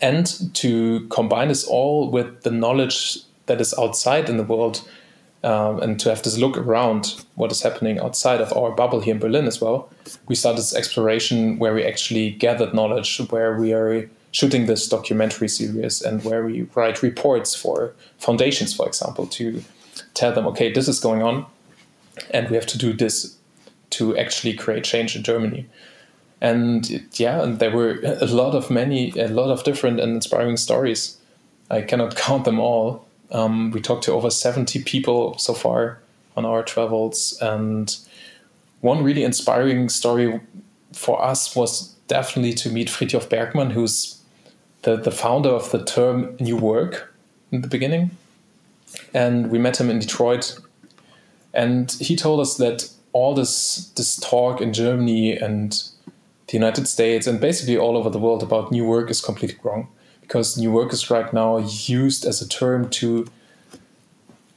And 0.00 0.54
to 0.54 1.06
combine 1.08 1.48
this 1.48 1.64
all 1.66 2.10
with 2.10 2.42
the 2.42 2.50
knowledge 2.50 3.18
that 3.46 3.60
is 3.60 3.74
outside 3.78 4.28
in 4.28 4.36
the 4.36 4.42
world 4.42 4.88
um, 5.44 5.80
and 5.80 6.00
to 6.00 6.08
have 6.08 6.22
this 6.22 6.38
look 6.38 6.56
around 6.56 7.24
what 7.34 7.52
is 7.52 7.62
happening 7.62 8.00
outside 8.00 8.40
of 8.40 8.52
our 8.56 8.72
bubble 8.72 9.00
here 9.00 9.14
in 9.14 9.20
Berlin 9.20 9.46
as 9.46 9.60
well, 9.60 9.88
we 10.28 10.34
started 10.34 10.58
this 10.58 10.74
exploration 10.74 11.58
where 11.58 11.74
we 11.74 11.84
actually 11.84 12.30
gathered 12.30 12.74
knowledge, 12.74 13.18
where 13.30 13.56
we 13.56 13.72
are 13.72 14.08
shooting 14.36 14.66
this 14.66 14.86
documentary 14.86 15.48
series 15.48 16.02
and 16.02 16.22
where 16.22 16.44
we 16.44 16.60
write 16.74 17.02
reports 17.02 17.54
for 17.54 17.94
foundations, 18.18 18.74
for 18.74 18.86
example, 18.86 19.26
to 19.26 19.64
tell 20.12 20.30
them, 20.34 20.46
okay, 20.46 20.70
this 20.70 20.88
is 20.88 21.00
going 21.00 21.22
on, 21.22 21.46
and 22.32 22.50
we 22.50 22.54
have 22.54 22.66
to 22.66 22.76
do 22.76 22.92
this 22.92 23.38
to 23.88 24.14
actually 24.18 24.52
create 24.52 24.84
change 24.84 25.16
in 25.16 25.22
Germany. 25.22 25.64
And 26.42 27.02
yeah, 27.18 27.42
and 27.42 27.60
there 27.60 27.70
were 27.70 27.98
a 28.20 28.26
lot 28.26 28.54
of 28.54 28.70
many, 28.70 29.10
a 29.18 29.28
lot 29.28 29.50
of 29.50 29.64
different 29.64 30.00
and 30.00 30.12
inspiring 30.12 30.58
stories. 30.58 31.16
I 31.70 31.80
cannot 31.80 32.14
count 32.26 32.44
them 32.44 32.60
all, 32.60 33.06
um, 33.30 33.70
we 33.70 33.80
talked 33.80 34.04
to 34.04 34.12
over 34.12 34.28
70 34.28 34.82
people 34.84 35.38
so 35.38 35.54
far 35.54 35.98
on 36.36 36.44
our 36.44 36.62
travels. 36.62 37.38
And 37.40 37.96
one 38.82 39.02
really 39.02 39.24
inspiring 39.24 39.88
story 39.88 40.42
for 40.92 41.24
us 41.24 41.56
was 41.56 41.94
definitely 42.06 42.52
to 42.52 42.68
meet 42.70 42.88
Frithjof 42.88 43.30
Bergmann, 43.30 43.70
who's 43.70 44.16
the, 44.86 44.96
the 44.96 45.10
founder 45.10 45.50
of 45.50 45.72
the 45.72 45.84
term 45.84 46.36
New 46.38 46.56
Work 46.56 47.12
in 47.50 47.60
the 47.60 47.68
beginning. 47.68 48.12
And 49.12 49.50
we 49.50 49.58
met 49.58 49.80
him 49.80 49.90
in 49.90 49.98
Detroit. 49.98 50.56
And 51.52 51.90
he 52.00 52.14
told 52.14 52.38
us 52.38 52.56
that 52.58 52.88
all 53.12 53.34
this, 53.34 53.88
this 53.96 54.14
talk 54.16 54.60
in 54.60 54.72
Germany 54.72 55.36
and 55.36 55.72
the 56.46 56.52
United 56.52 56.86
States 56.86 57.26
and 57.26 57.40
basically 57.40 57.76
all 57.76 57.96
over 57.96 58.08
the 58.08 58.20
world 58.20 58.44
about 58.44 58.70
new 58.70 58.84
work 58.84 59.10
is 59.10 59.20
completely 59.20 59.58
wrong 59.64 59.88
because 60.20 60.56
new 60.56 60.70
work 60.70 60.92
is 60.92 61.10
right 61.10 61.32
now 61.32 61.58
used 61.58 62.24
as 62.24 62.40
a 62.40 62.48
term 62.48 62.88
to 62.90 63.26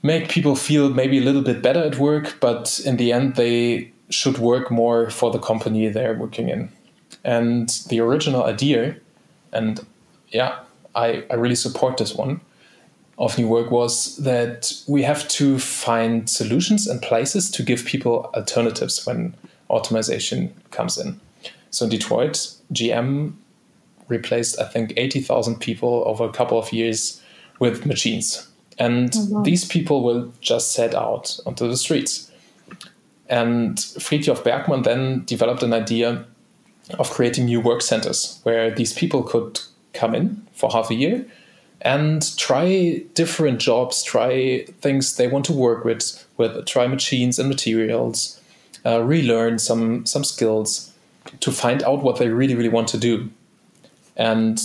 make 0.04 0.30
people 0.30 0.56
feel 0.56 0.90
maybe 0.90 1.18
a 1.18 1.22
little 1.22 1.42
bit 1.42 1.64
better 1.64 1.82
at 1.82 1.98
work, 1.98 2.38
but 2.40 2.80
in 2.86 2.98
the 2.98 3.12
end, 3.12 3.36
they 3.36 3.92
should 4.10 4.38
work 4.38 4.70
more 4.70 5.10
for 5.10 5.32
the 5.32 5.40
company 5.40 5.88
they're 5.88 6.14
working 6.14 6.50
in. 6.50 6.70
And 7.24 7.70
the 7.90 8.00
original 8.00 8.44
idea, 8.44 8.96
and 9.52 9.86
yeah, 10.30 10.60
I, 10.96 11.24
I 11.30 11.36
really 11.36 11.56
support 11.56 11.98
this 11.98 12.16
one 12.16 12.42
of 13.20 13.38
new 13.38 13.48
work 13.48 13.70
was 13.70 14.16
that 14.18 14.72
we 14.88 15.04
have 15.04 15.28
to 15.28 15.60
find 15.60 16.30
solutions 16.30 16.88
and 16.88 17.02
places 17.02 17.52
to 17.52 17.64
give 17.64 17.86
people 17.86 18.32
alternatives 18.34 19.06
when 19.06 19.36
automation 19.70 20.54
comes 20.72 20.98
in. 20.98 21.20
So 21.70 21.86
in 21.86 21.92
Detroit, 21.92 22.54
GM 22.74 23.34
replaced, 24.08 24.60
I 24.60 24.66
think, 24.66 24.94
80,000 24.96 25.60
people 25.60 26.04
over 26.08 26.24
a 26.24 26.32
couple 26.32 26.58
of 26.58 26.72
years 26.72 27.22
with 27.60 27.86
machines. 27.86 28.48
And 28.80 29.14
oh, 29.16 29.28
wow. 29.30 29.44
these 29.44 29.66
people 29.66 30.02
will 30.02 30.32
just 30.40 30.72
set 30.72 30.96
out 30.96 31.38
onto 31.46 31.68
the 31.68 31.76
streets. 31.76 32.32
And 33.28 33.76
Frithjof 33.78 34.46
Bergmann 34.46 34.84
then 34.84 35.26
developed 35.26 35.62
an 35.62 35.74
idea 35.74 36.26
of 36.98 37.10
creating 37.12 37.46
new 37.46 37.60
work 37.60 37.82
centers 37.82 38.40
where 38.44 38.74
these 38.74 38.94
people 38.94 39.22
could 39.22 39.60
come 39.94 40.16
in 40.16 40.46
for 40.54 40.72
half 40.72 40.90
a 40.90 40.96
year 40.96 41.26
and 41.82 42.38
try 42.38 43.04
different 43.14 43.60
jobs, 43.60 44.04
try 44.04 44.66
things 44.82 45.16
they 45.16 45.28
want 45.28 45.46
to 45.46 45.54
work 45.54 45.86
with, 45.86 46.26
with 46.38 46.66
try 46.66 46.88
machines 46.88 47.40
and 47.40 47.48
materials, 47.48 48.42
uh, 48.86 49.02
relearn 49.02 49.60
some 49.60 50.06
some 50.06 50.24
skills 50.24 50.94
to 51.40 51.52
find 51.52 51.84
out 51.84 52.02
what 52.02 52.18
they 52.18 52.30
really 52.30 52.56
really 52.56 52.70
want 52.70 52.88
to 52.90 52.98
do. 52.98 53.30
And 54.16 54.62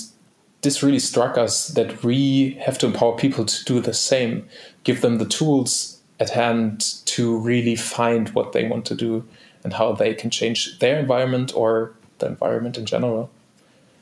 this 0.62 0.82
really 0.82 0.98
struck 0.98 1.36
us 1.36 1.68
that 1.68 2.02
we 2.02 2.52
have 2.64 2.78
to 2.78 2.86
empower 2.86 3.16
people 3.16 3.44
to 3.44 3.64
do 3.64 3.80
the 3.80 3.94
same, 3.94 4.48
give 4.82 5.00
them 5.00 5.18
the 5.18 5.26
tools 5.26 6.00
at 6.18 6.30
hand 6.30 6.80
to 7.04 7.36
really 7.38 7.76
find 7.76 8.30
what 8.30 8.52
they 8.52 8.66
want 8.66 8.86
to 8.86 8.94
do 8.94 9.24
and 9.62 9.74
how 9.74 9.92
they 9.92 10.14
can 10.14 10.30
change 10.30 10.78
their 10.78 10.98
environment 10.98 11.52
or 11.54 11.92
the 12.18 12.26
environment 12.26 12.78
in 12.78 12.86
general. 12.86 13.30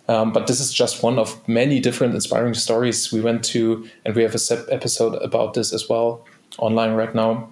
Um, 0.08 0.32
but 0.32 0.46
this 0.46 0.60
is 0.60 0.72
just 0.72 1.02
one 1.02 1.18
of 1.18 1.46
many 1.48 1.80
different 1.80 2.14
inspiring 2.14 2.54
stories 2.54 3.12
we 3.12 3.20
went 3.20 3.44
to, 3.44 3.88
and 4.04 4.14
we 4.14 4.22
have 4.22 4.34
a 4.34 4.72
episode 4.72 5.14
about 5.22 5.54
this 5.54 5.72
as 5.72 5.88
well 5.88 6.26
online 6.58 6.92
right 6.92 7.14
now. 7.14 7.50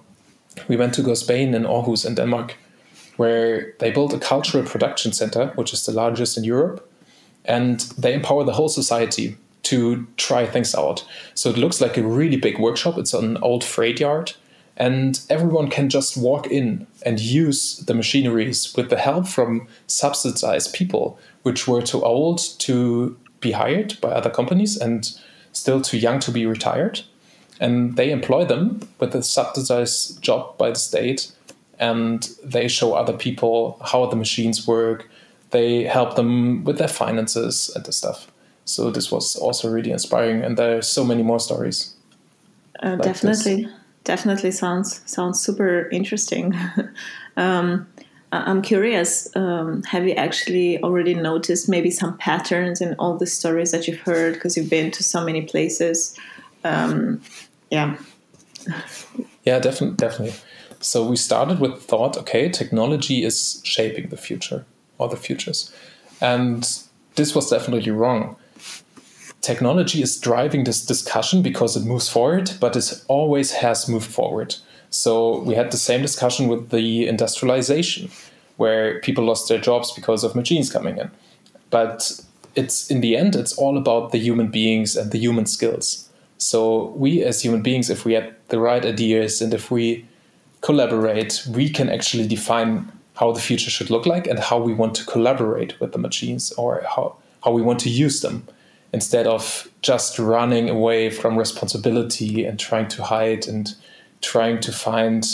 We 0.67 0.75
went 0.75 0.93
to 0.95 1.01
Godsbanen 1.01 1.55
in 1.55 1.63
Aarhus 1.63 2.05
in 2.05 2.15
Denmark, 2.15 2.57
where 3.15 3.73
they 3.79 3.91
built 3.91 4.13
a 4.13 4.19
cultural 4.19 4.65
production 4.65 5.13
center, 5.13 5.53
which 5.55 5.73
is 5.73 5.85
the 5.85 5.93
largest 5.93 6.37
in 6.37 6.43
Europe 6.43 6.87
and 7.45 7.81
they 7.97 8.13
empower 8.13 8.43
the 8.43 8.53
whole 8.53 8.69
society 8.69 9.35
to 9.63 10.07
try 10.17 10.45
things 10.45 10.75
out. 10.75 11.05
So 11.33 11.49
it 11.49 11.57
looks 11.57 11.81
like 11.81 11.97
a 11.97 12.03
really 12.03 12.37
big 12.37 12.59
workshop. 12.59 12.97
It's 12.97 13.13
an 13.13 13.37
old 13.37 13.63
freight 13.63 13.99
yard, 13.99 14.33
and 14.77 15.19
everyone 15.29 15.69
can 15.69 15.89
just 15.89 16.17
walk 16.17 16.47
in 16.47 16.87
and 17.05 17.19
use 17.19 17.77
the 17.77 17.93
machineries 17.93 18.73
with 18.75 18.89
the 18.89 18.97
help 18.97 19.27
from 19.27 19.67
subsidized 19.87 20.73
people, 20.73 21.19
which 21.43 21.67
were 21.67 21.81
too 21.81 22.03
old 22.03 22.39
to 22.59 23.17
be 23.39 23.51
hired 23.51 23.99
by 24.01 24.09
other 24.09 24.29
companies 24.29 24.77
and 24.77 25.17
still 25.51 25.81
too 25.81 25.97
young 25.97 26.19
to 26.19 26.31
be 26.31 26.45
retired. 26.45 27.01
And 27.59 27.95
they 27.95 28.11
employ 28.11 28.45
them 28.45 28.87
with 28.99 29.13
a 29.15 29.21
subsidized 29.21 30.21
job 30.21 30.57
by 30.57 30.69
the 30.69 30.79
state, 30.79 31.31
and 31.77 32.27
they 32.43 32.67
show 32.67 32.93
other 32.93 33.13
people 33.13 33.77
how 33.83 34.05
the 34.07 34.15
machines 34.15 34.67
work, 34.67 35.09
they 35.51 35.83
help 35.83 36.15
them 36.15 36.63
with 36.63 36.77
their 36.77 36.87
finances 36.87 37.71
and 37.75 37.85
the 37.85 37.91
stuff. 37.91 38.31
So 38.65 38.89
this 38.89 39.11
was 39.11 39.35
also 39.35 39.69
really 39.69 39.91
inspiring, 39.91 40.43
and 40.43 40.57
there 40.57 40.77
are 40.77 40.81
so 40.81 41.03
many 41.03 41.23
more 41.23 41.39
stories. 41.39 41.93
Uh, 42.81 42.91
like 42.91 43.01
definitely, 43.01 43.63
this. 43.63 43.73
definitely 44.03 44.51
sounds 44.51 45.01
sounds 45.05 45.39
super 45.39 45.89
interesting. 45.89 46.55
um, 47.37 47.87
I'm 48.31 48.61
curious. 48.61 49.27
Um, 49.35 49.83
have 49.83 50.07
you 50.07 50.13
actually 50.13 50.81
already 50.83 51.13
noticed 51.13 51.67
maybe 51.67 51.91
some 51.91 52.17
patterns 52.17 52.79
in 52.79 52.95
all 52.97 53.17
the 53.17 53.27
stories 53.27 53.71
that 53.71 53.87
you've 53.87 53.99
heard 53.99 54.35
because 54.35 54.55
you've 54.55 54.69
been 54.69 54.91
to 54.91 55.03
so 55.03 55.23
many 55.23 55.41
places? 55.41 56.17
Um, 56.63 57.21
yeah. 57.69 57.97
yeah, 59.43 59.59
definitely, 59.59 59.97
definitely. 59.97 60.35
So 60.79 61.07
we 61.07 61.17
started 61.17 61.59
with 61.59 61.81
thought. 61.83 62.17
Okay, 62.17 62.49
technology 62.49 63.23
is 63.23 63.61
shaping 63.63 64.09
the 64.09 64.17
future 64.17 64.65
or 64.97 65.09
the 65.09 65.17
futures. 65.17 65.73
And 66.21 66.67
this 67.15 67.35
was 67.35 67.49
definitely 67.49 67.91
wrong. 67.91 68.37
Technology 69.41 70.01
is 70.01 70.19
driving 70.19 70.63
this 70.63 70.85
discussion 70.85 71.41
because 71.41 71.75
it 71.75 71.83
moves 71.83 72.07
forward, 72.07 72.51
but 72.59 72.75
it 72.75 73.03
always 73.07 73.51
has 73.53 73.89
moved 73.89 74.09
forward. 74.09 74.55
So 74.91 75.39
we 75.39 75.55
had 75.55 75.71
the 75.71 75.77
same 75.77 76.01
discussion 76.01 76.47
with 76.47 76.69
the 76.69 77.07
industrialization, 77.07 78.11
where 78.57 78.99
people 78.99 79.23
lost 79.23 79.49
their 79.49 79.57
jobs 79.57 79.91
because 79.91 80.23
of 80.23 80.35
machines 80.35 80.71
coming 80.71 80.97
in. 80.97 81.09
But 81.69 82.21
it's 82.55 82.91
in 82.91 83.01
the 83.01 83.15
end, 83.15 83.35
it's 83.35 83.53
all 83.53 83.77
about 83.77 84.11
the 84.11 84.19
human 84.19 84.51
beings 84.51 84.95
and 84.95 85.11
the 85.11 85.17
human 85.17 85.45
skills. 85.45 86.09
So 86.37 86.87
we 86.97 87.23
as 87.23 87.41
human 87.41 87.61
beings, 87.61 87.89
if 87.89 88.03
we 88.03 88.13
had 88.13 88.35
the 88.49 88.59
right 88.59 88.85
ideas 88.85 89.41
and 89.41 89.53
if 89.53 89.71
we 89.71 90.05
collaborate, 90.59 91.41
we 91.49 91.69
can 91.69 91.89
actually 91.89 92.27
define 92.27 92.91
how 93.15 93.31
the 93.31 93.39
future 93.39 93.69
should 93.69 93.89
look 93.89 94.05
like 94.05 94.27
and 94.27 94.39
how 94.39 94.59
we 94.59 94.73
want 94.73 94.95
to 94.95 95.05
collaborate 95.05 95.79
with 95.79 95.93
the 95.93 95.99
machines 95.99 96.51
or 96.53 96.83
how, 96.95 97.15
how 97.43 97.51
we 97.51 97.61
want 97.61 97.79
to 97.79 97.89
use 97.89 98.21
them 98.21 98.47
instead 98.91 99.25
of 99.27 99.69
just 99.81 100.19
running 100.19 100.69
away 100.69 101.09
from 101.09 101.37
responsibility 101.37 102.43
and 102.45 102.59
trying 102.59 102.87
to 102.89 103.03
hide 103.03 103.47
and 103.47 103.75
trying 104.21 104.59
to 104.61 104.71
find 104.71 105.25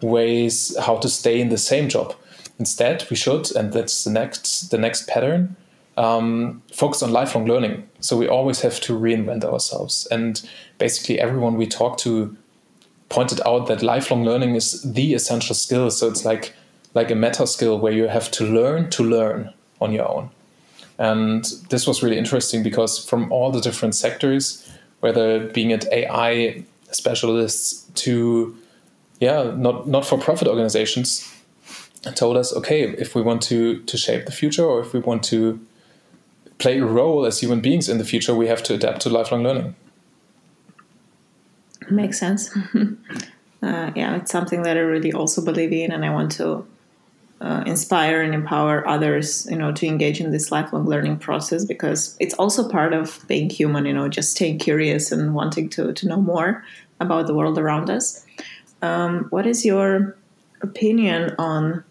ways 0.00 0.76
how 0.78 0.96
to 0.98 1.08
stay 1.08 1.40
in 1.40 1.48
the 1.48 1.58
same 1.58 1.88
job. 1.88 2.14
Instead, 2.58 3.06
we 3.10 3.16
should, 3.16 3.54
and 3.54 3.72
that's 3.72 4.04
the 4.04 4.10
next 4.10 4.70
the 4.70 4.78
next 4.78 5.06
pattern, 5.06 5.56
um, 5.96 6.62
focus 6.72 7.02
on 7.02 7.12
lifelong 7.12 7.46
learning. 7.46 7.88
So 8.00 8.16
we 8.16 8.28
always 8.28 8.60
have 8.60 8.80
to 8.82 8.98
reinvent 8.98 9.44
ourselves. 9.44 10.06
And 10.10 10.40
basically, 10.78 11.20
everyone 11.20 11.56
we 11.56 11.66
talk 11.66 11.98
to 11.98 12.36
pointed 13.08 13.40
out 13.46 13.66
that 13.68 13.82
lifelong 13.82 14.24
learning 14.24 14.54
is 14.54 14.82
the 14.82 15.14
essential 15.14 15.54
skill. 15.54 15.90
So 15.90 16.08
it's 16.08 16.24
like 16.24 16.54
like 16.94 17.10
a 17.10 17.14
meta 17.14 17.46
skill 17.46 17.78
where 17.78 17.92
you 17.92 18.08
have 18.08 18.30
to 18.32 18.44
learn 18.44 18.90
to 18.90 19.02
learn 19.02 19.52
on 19.80 19.92
your 19.92 20.08
own. 20.08 20.30
And 20.98 21.44
this 21.70 21.86
was 21.86 22.02
really 22.02 22.18
interesting 22.18 22.62
because 22.62 22.98
from 23.04 23.30
all 23.30 23.52
the 23.52 23.60
different 23.60 23.94
sectors, 23.94 24.68
whether 25.00 25.46
being 25.46 25.72
at 25.72 25.90
AI 25.92 26.64
specialists 26.90 27.84
to 27.94 28.56
yeah, 29.20 29.52
not 29.56 29.88
not 29.88 30.06
for 30.06 30.18
profit 30.18 30.48
organizations, 30.48 31.32
told 32.14 32.36
us, 32.36 32.52
okay, 32.54 32.82
if 32.82 33.14
we 33.14 33.22
want 33.22 33.42
to 33.42 33.82
to 33.82 33.96
shape 33.96 34.26
the 34.26 34.32
future 34.32 34.64
or 34.64 34.80
if 34.80 34.92
we 34.92 35.00
want 35.00 35.22
to 35.24 35.60
play 36.58 36.78
a 36.78 36.84
role 36.84 37.24
as 37.24 37.40
human 37.40 37.60
beings 37.60 37.88
in 37.88 37.98
the 37.98 38.04
future, 38.04 38.34
we 38.34 38.48
have 38.48 38.62
to 38.64 38.74
adapt 38.74 39.00
to 39.02 39.10
lifelong 39.10 39.42
learning. 39.42 39.74
Makes 41.90 42.18
sense. 42.18 42.54
uh, 43.62 43.90
yeah, 43.94 44.16
it's 44.16 44.30
something 44.30 44.62
that 44.62 44.76
I 44.76 44.80
really 44.80 45.12
also 45.12 45.44
believe 45.44 45.72
in, 45.72 45.90
and 45.90 46.04
I 46.04 46.10
want 46.10 46.32
to 46.32 46.66
uh, 47.40 47.62
inspire 47.66 48.20
and 48.20 48.34
empower 48.34 48.86
others, 48.88 49.46
you 49.50 49.56
know, 49.56 49.70
to 49.72 49.86
engage 49.86 50.20
in 50.20 50.32
this 50.32 50.50
lifelong 50.50 50.86
learning 50.86 51.18
process 51.18 51.64
because 51.64 52.16
it's 52.18 52.34
also 52.34 52.68
part 52.68 52.92
of 52.92 53.24
being 53.28 53.48
human. 53.48 53.86
You 53.86 53.92
know, 53.92 54.08
just 54.08 54.32
staying 54.32 54.58
curious 54.58 55.12
and 55.12 55.34
wanting 55.34 55.68
to 55.70 55.92
to 55.92 56.08
know 56.08 56.20
more 56.20 56.64
about 57.00 57.26
the 57.26 57.34
world 57.34 57.58
around 57.58 57.90
us. 57.90 58.24
Um, 58.82 59.26
what 59.30 59.46
is 59.46 59.64
your 59.64 60.16
opinion 60.62 61.34
on, 61.38 61.84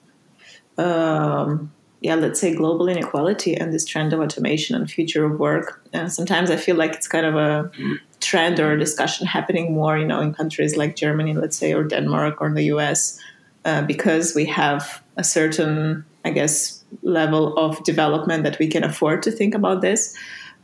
um, 0.77 1.71
yeah, 2.01 2.15
let's 2.15 2.39
say 2.39 2.53
global 2.53 2.87
inequality 2.87 3.55
and 3.55 3.73
this 3.73 3.85
trend 3.85 4.13
of 4.13 4.19
automation 4.19 4.75
and 4.75 4.89
future 4.89 5.25
of 5.25 5.39
work? 5.39 5.81
Uh, 5.93 6.07
sometimes 6.07 6.51
I 6.51 6.57
feel 6.57 6.75
like 6.75 6.93
it's 6.93 7.07
kind 7.07 7.25
of 7.25 7.35
a 7.35 7.71
trend 8.19 8.59
or 8.59 8.73
a 8.73 8.79
discussion 8.79 9.27
happening 9.27 9.73
more, 9.73 9.97
you 9.97 10.05
know, 10.05 10.19
in 10.19 10.33
countries 10.33 10.75
like 10.75 10.95
Germany, 10.95 11.33
let's 11.33 11.57
say, 11.57 11.73
or 11.73 11.83
Denmark 11.83 12.41
or 12.41 12.53
the 12.53 12.63
US, 12.63 13.19
uh, 13.67 13.81
because 13.81 14.33
we 14.33 14.45
have 14.45 15.03
a 15.17 15.25
certain, 15.25 16.05
I 16.23 16.31
guess, 16.31 16.85
level 17.01 17.53
of 17.57 17.83
development 17.83 18.45
that 18.45 18.57
we 18.59 18.67
can 18.67 18.85
afford 18.85 19.21
to 19.23 19.31
think 19.31 19.53
about 19.53 19.81
this. 19.81 20.15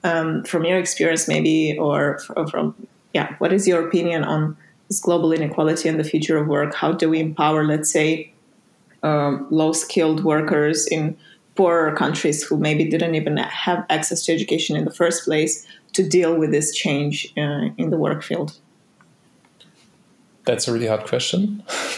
Um, 0.06 0.46
from 0.46 0.64
your 0.64 0.80
experience, 0.80 1.28
maybe, 1.28 1.78
or 1.78 2.20
from, 2.50 2.76
yeah, 3.14 3.36
what 3.40 3.52
is 3.52 3.68
your 3.68 3.86
opinion 3.86 4.24
on 4.24 4.56
this 4.88 5.02
global 5.02 5.34
inequality 5.34 5.90
and 5.90 6.00
the 6.00 6.06
future 6.06 6.38
of 6.38 6.48
work? 6.48 6.74
How 6.74 6.94
do 6.94 7.10
we 7.10 7.20
empower, 7.20 7.66
let's 7.66 7.92
say, 7.92 8.32
um, 9.04 9.48
low 9.50 9.74
skilled 9.74 10.24
workers 10.24 10.88
in 10.88 11.18
poorer 11.56 11.94
countries 11.96 12.42
who 12.42 12.58
maybe 12.58 12.86
didn't 12.90 13.16
even 13.16 13.36
have 13.36 13.86
access 13.90 14.24
to 14.26 14.34
education 14.34 14.78
in 14.78 14.86
the 14.86 14.92
first 14.92 15.26
place 15.26 15.68
to 15.92 16.08
deal 16.08 16.38
with 16.38 16.52
this 16.52 16.74
change 16.74 17.34
uh, 17.38 17.68
in 17.78 17.90
the 17.90 17.98
work 17.98 18.24
field? 18.24 18.58
That's 20.46 20.68
a 20.68 20.74
really 20.74 20.88
hard 20.88 21.06
question. 21.06 21.64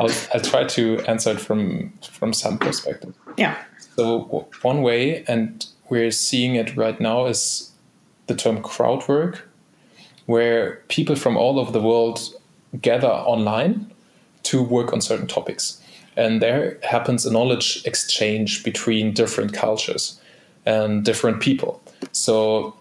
I'll, 0.00 0.10
I'll, 0.32 0.40
try 0.40 0.64
to 0.64 0.98
answer 1.06 1.32
it 1.32 1.40
from 1.40 1.92
from 2.10 2.32
some 2.32 2.58
perspective. 2.58 3.14
Yeah. 3.36 3.56
So 3.96 4.48
one 4.62 4.82
way, 4.82 5.24
and 5.24 5.66
we're 5.90 6.10
seeing 6.10 6.54
it 6.54 6.76
right 6.76 6.98
now, 7.00 7.26
is 7.26 7.70
the 8.28 8.34
term 8.34 8.62
crowd 8.62 9.06
work, 9.08 9.46
where 10.26 10.82
people 10.88 11.16
from 11.16 11.36
all 11.36 11.58
over 11.58 11.72
the 11.72 11.80
world 11.80 12.20
gather 12.80 13.08
online 13.08 13.92
to 14.44 14.62
work 14.62 14.92
on 14.92 15.00
certain 15.00 15.26
topics. 15.26 15.80
And 16.16 16.40
there 16.40 16.78
happens 16.82 17.26
a 17.26 17.32
knowledge 17.32 17.82
exchange 17.84 18.64
between 18.64 19.12
different 19.12 19.52
cultures 19.52 20.18
and 20.64 21.04
different 21.04 21.40
people. 21.40 21.82
So 22.12 22.74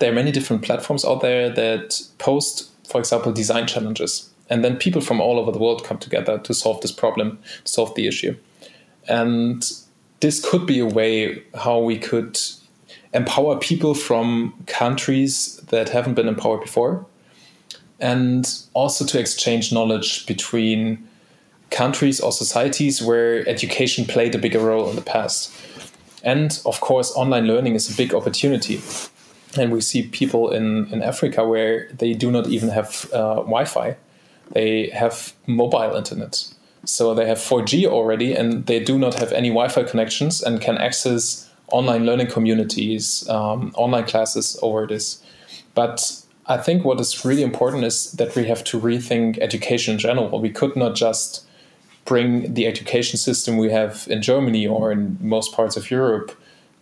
there 0.00 0.10
are 0.10 0.14
many 0.14 0.32
different 0.32 0.62
platforms 0.62 1.04
out 1.04 1.20
there 1.20 1.50
that 1.50 2.00
post, 2.18 2.70
for 2.88 2.98
example, 2.98 3.32
design 3.32 3.66
challenges. 3.66 4.30
And 4.50 4.64
then 4.64 4.76
people 4.76 5.02
from 5.02 5.20
all 5.20 5.38
over 5.38 5.52
the 5.52 5.58
world 5.58 5.84
come 5.84 5.98
together 5.98 6.38
to 6.38 6.54
solve 6.54 6.80
this 6.80 6.92
problem, 6.92 7.38
to 7.64 7.70
solve 7.70 7.94
the 7.94 8.06
issue. 8.06 8.34
And 9.06 9.62
this 10.20 10.44
could 10.44 10.66
be 10.66 10.78
a 10.78 10.86
way 10.86 11.42
how 11.54 11.78
we 11.78 11.98
could 11.98 12.38
empower 13.12 13.58
people 13.58 13.94
from 13.94 14.54
countries 14.66 15.56
that 15.68 15.90
haven't 15.90 16.14
been 16.14 16.28
empowered 16.28 16.60
before 16.60 17.06
and 18.00 18.62
also 18.74 19.04
to 19.04 19.18
exchange 19.18 19.72
knowledge 19.72 20.26
between 20.26 21.06
countries 21.70 22.20
or 22.20 22.32
societies 22.32 23.02
where 23.02 23.46
education 23.48 24.04
played 24.04 24.34
a 24.34 24.38
bigger 24.38 24.60
role 24.60 24.88
in 24.88 24.96
the 24.96 25.02
past. 25.02 25.52
And 26.22 26.60
of 26.64 26.80
course, 26.80 27.12
online 27.14 27.46
learning 27.46 27.74
is 27.74 27.92
a 27.92 27.96
big 27.96 28.14
opportunity. 28.14 28.80
And 29.58 29.72
we 29.72 29.80
see 29.80 30.02
people 30.02 30.50
in, 30.50 30.86
in 30.92 31.02
Africa 31.02 31.46
where 31.46 31.88
they 31.92 32.14
do 32.14 32.30
not 32.30 32.46
even 32.48 32.68
have 32.70 33.08
uh, 33.12 33.36
Wi 33.36 33.64
Fi, 33.64 33.96
they 34.52 34.88
have 34.90 35.34
mobile 35.46 35.94
internet. 35.94 36.44
So 36.84 37.14
they 37.14 37.26
have 37.26 37.38
4G 37.38 37.86
already, 37.86 38.34
and 38.34 38.66
they 38.66 38.80
do 38.82 38.98
not 38.98 39.14
have 39.14 39.32
any 39.32 39.48
Wi 39.48 39.68
Fi 39.68 39.82
connections 39.84 40.42
and 40.42 40.60
can 40.60 40.78
access 40.78 41.50
online 41.72 42.06
learning 42.06 42.28
communities, 42.28 43.28
um, 43.28 43.72
online 43.74 44.06
classes 44.06 44.58
over 44.62 44.86
this. 44.86 45.22
But 45.74 46.22
I 46.46 46.56
think 46.56 46.84
what 46.84 46.98
is 46.98 47.24
really 47.24 47.42
important 47.42 47.84
is 47.84 48.12
that 48.12 48.34
we 48.34 48.46
have 48.46 48.64
to 48.64 48.80
rethink 48.80 49.38
education 49.38 49.94
in 49.94 49.98
general. 49.98 50.40
We 50.40 50.50
could 50.50 50.76
not 50.76 50.94
just 50.94 51.44
bring 52.06 52.54
the 52.54 52.66
education 52.66 53.18
system 53.18 53.58
we 53.58 53.70
have 53.70 54.06
in 54.08 54.22
Germany 54.22 54.66
or 54.66 54.90
in 54.90 55.18
most 55.20 55.52
parts 55.52 55.76
of 55.76 55.90
Europe 55.90 56.32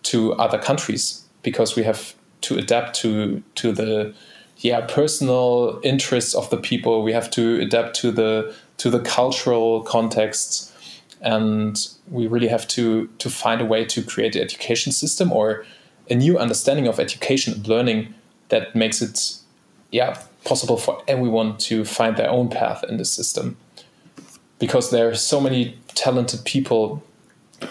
to 0.05 0.35
other 0.35 0.59
countries 0.59 1.25
because 1.43 1.75
we 1.75 1.83
have 1.83 2.15
to 2.47 2.59
adapt 2.59 2.97
to 2.97 3.43
to 3.57 3.73
the 3.73 4.15
yeah 4.59 4.81
personal 4.81 5.81
interests 5.83 6.35
of 6.35 6.49
the 6.51 6.57
people. 6.57 7.03
We 7.03 7.13
have 7.13 7.31
to 7.33 7.61
adapt 7.61 7.97
to 8.01 8.11
the 8.11 8.55
to 8.79 8.91
the 8.91 9.01
cultural 9.01 9.83
contexts 9.83 10.73
and 11.21 11.89
we 12.11 12.27
really 12.27 12.49
have 12.49 12.69
to 12.69 13.09
to 13.19 13.31
find 13.31 13.61
a 13.61 13.65
way 13.65 13.85
to 13.85 14.03
create 14.03 14.37
an 14.37 14.43
education 14.43 14.93
system 14.93 15.33
or 15.33 15.65
a 16.11 16.15
new 16.15 16.39
understanding 16.39 16.87
of 16.87 17.01
education 17.01 17.55
and 17.55 17.67
learning 17.67 18.15
that 18.49 18.75
makes 18.75 19.03
it 19.03 19.39
yeah 19.91 20.21
possible 20.45 20.77
for 20.77 21.03
everyone 21.09 21.57
to 21.57 21.85
find 21.85 22.17
their 22.17 22.31
own 22.31 22.49
path 22.49 22.85
in 22.85 22.97
the 22.99 23.05
system 23.05 23.57
because 24.59 24.91
there 24.91 25.09
are 25.09 25.15
so 25.15 25.41
many 25.41 25.77
talented 25.95 26.45
people 26.45 27.03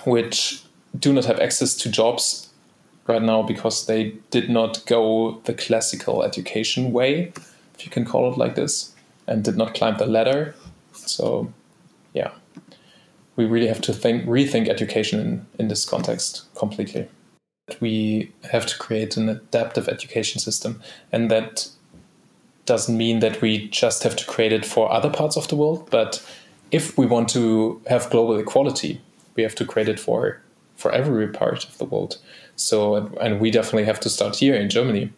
which 0.04 0.64
do 0.98 1.14
not 1.14 1.26
have 1.26 1.40
access 1.40 1.76
to 1.76 1.90
jobs 1.90 2.50
right 3.08 3.22
now 3.22 3.44
because 3.44 3.86
they 3.86 4.16
did 4.32 4.50
not 4.50 4.86
go 4.86 5.40
the 5.46 5.54
classical 5.54 6.24
education 6.24 6.92
way 6.92 7.32
if 7.76 7.86
you 7.86 7.92
can 7.92 8.06
call 8.06 8.32
it 8.32 8.38
like 8.38 8.56
this 8.56 8.94
and 9.28 9.44
did 9.44 9.58
not 9.58 9.74
climb 9.74 9.98
the 9.98 10.06
ladder. 10.06 10.56
So 10.94 11.52
yeah. 12.14 12.32
We 13.36 13.46
really 13.46 13.68
have 13.68 13.82
to 13.82 13.94
think 13.94 14.26
rethink 14.26 14.70
education 14.70 15.20
in, 15.20 15.46
in 15.60 15.68
this 15.68 15.86
context 15.86 16.46
completely. 16.56 17.10
We 17.82 18.32
have 18.52 18.66
to 18.68 18.78
create 18.78 19.18
an 19.18 19.28
adaptive 19.28 19.90
education 19.90 20.40
system 20.40 20.82
and 21.12 21.30
that 21.32 21.68
doesn't 22.66 22.98
mean 22.98 23.20
that 23.20 23.42
we 23.42 23.68
just 23.68 24.04
have 24.04 24.16
to 24.16 24.26
create 24.26 24.54
it 24.54 24.66
for 24.66 24.92
other 24.92 25.10
parts 25.10 25.38
of 25.38 25.48
the 25.50 25.56
world 25.56 25.88
but 25.92 26.26
if 26.72 26.98
we 26.98 27.06
want 27.06 27.30
to 27.30 27.80
have 27.88 28.10
global 28.10 28.38
equality 28.40 29.00
we 29.36 29.44
have 29.44 29.54
to 29.54 29.66
create 29.66 29.88
it 29.88 30.00
for 30.00 30.42
for 30.76 30.92
every 30.92 31.28
part 31.28 31.66
of 31.66 31.78
the 31.78 31.86
world. 31.86 32.18
So 32.56 32.96
and 33.22 33.40
we 33.40 33.52
definitely 33.52 33.86
have 33.86 34.00
to 34.02 34.10
start 34.10 34.38
here 34.38 34.56
in 34.56 34.70
germany 34.70 35.12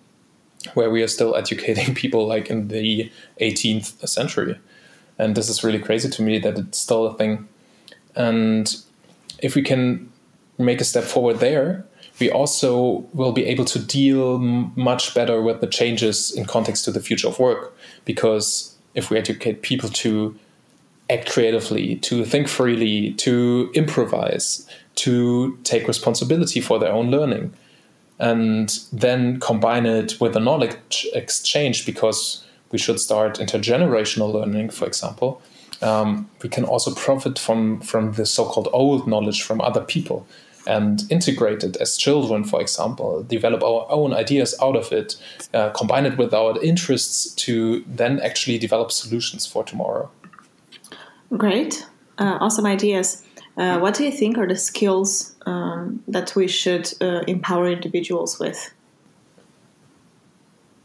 where 0.73 0.89
we 0.89 1.01
are 1.03 1.07
still 1.07 1.35
educating 1.35 1.93
people 2.01 2.27
like 2.27 2.49
in 2.49 2.67
the 2.67 3.11
18th 3.41 4.07
century. 4.07 4.59
And 5.19 5.35
this 5.35 5.49
is 5.49 5.63
really 5.63 5.79
crazy 5.79 6.09
to 6.09 6.21
me 6.21 6.39
that 6.39 6.57
it's 6.57 6.77
still 6.77 7.05
a 7.05 7.17
thing. 7.17 7.47
And 8.15 8.75
if 9.39 9.55
we 9.55 9.61
can 9.61 10.11
make 10.57 10.81
a 10.81 10.83
step 10.83 11.03
forward 11.03 11.39
there, 11.39 11.85
we 12.19 12.31
also 12.31 13.05
will 13.13 13.31
be 13.31 13.45
able 13.45 13.65
to 13.65 13.79
deal 13.79 14.39
much 14.39 15.13
better 15.13 15.41
with 15.41 15.61
the 15.61 15.67
changes 15.67 16.31
in 16.31 16.45
context 16.45 16.85
to 16.85 16.91
the 16.91 16.99
future 16.99 17.27
of 17.27 17.39
work. 17.39 17.75
Because 18.05 18.75
if 18.95 19.09
we 19.09 19.17
educate 19.17 19.61
people 19.61 19.89
to 19.89 20.37
act 21.09 21.29
creatively, 21.29 21.95
to 21.97 22.25
think 22.25 22.47
freely, 22.47 23.13
to 23.13 23.71
improvise, 23.75 24.67
to 24.97 25.57
take 25.63 25.87
responsibility 25.87 26.61
for 26.61 26.79
their 26.79 26.91
own 26.91 27.09
learning, 27.09 27.53
and 28.19 28.79
then 28.91 29.39
combine 29.39 29.85
it 29.85 30.19
with 30.19 30.35
a 30.35 30.39
knowledge 30.39 31.07
exchange, 31.13 31.85
because 31.85 32.43
we 32.71 32.77
should 32.77 32.99
start 32.99 33.39
intergenerational 33.39 34.33
learning, 34.33 34.71
for 34.71 34.85
example, 34.87 35.41
um, 35.81 36.27
we 36.43 36.49
can 36.49 36.65
also 36.65 36.93
profit 36.93 37.39
from 37.39 37.79
from 37.81 38.13
the 38.13 38.25
so-called 38.25 38.67
old 38.73 39.07
knowledge 39.07 39.43
from 39.43 39.61
other 39.61 39.81
people 39.81 40.25
and 40.65 41.03
integrate 41.09 41.63
it 41.63 41.77
as 41.77 41.97
children, 41.97 42.43
for 42.43 42.59
example, 42.59 43.23
develop 43.23 43.63
our 43.63 43.85
own 43.89 44.13
ideas 44.13 44.53
out 44.61 44.75
of 44.75 44.91
it, 44.91 45.15
uh, 45.53 45.69
combine 45.69 46.05
it 46.05 46.17
with 46.17 46.33
our 46.33 46.61
interests 46.61 47.33
to 47.45 47.83
then 47.95 48.19
actually 48.19 48.57
develop 48.57 48.91
solutions 48.91 49.45
for 49.47 49.63
tomorrow. 49.63 50.09
Great, 51.37 51.87
uh, 52.17 52.37
awesome 52.41 52.65
ideas. 52.65 53.23
Uh, 53.57 53.79
what 53.79 53.95
do 53.95 54.03
you 54.03 54.11
think 54.11 54.37
are 54.37 54.47
the 54.47 54.55
skills 54.55 55.35
um, 55.47 56.03
that 56.07 56.35
we 56.35 56.47
should 56.47 56.93
uh, 57.01 57.23
empower 57.27 57.67
individuals 57.67 58.39
with? 58.39 58.71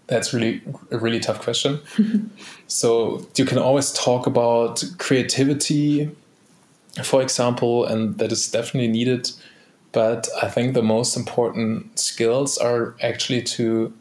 That's 0.06 0.32
really 0.32 0.62
a 0.90 0.98
really 0.98 1.20
tough 1.20 1.42
question. 1.42 1.80
so 2.66 3.26
you 3.36 3.44
can 3.44 3.58
always 3.58 3.92
talk 3.92 4.26
about 4.26 4.82
creativity, 4.98 6.10
for 7.04 7.20
example, 7.20 7.84
and 7.84 8.18
that 8.18 8.32
is 8.32 8.50
definitely 8.50 8.88
needed. 8.88 9.30
But 9.92 10.28
I 10.42 10.48
think 10.48 10.72
the 10.72 10.82
most 10.82 11.16
important 11.16 11.98
skills 11.98 12.56
are 12.56 12.94
actually 13.02 13.42
to, 13.42 13.92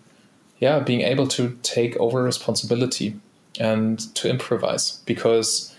yeah, 0.59 0.79
being 0.79 1.01
able 1.01 1.27
to 1.27 1.57
take 1.61 1.97
over 1.97 2.23
responsibility 2.23 3.19
and 3.59 3.99
to 4.15 4.29
improvise 4.29 5.01
because 5.05 5.75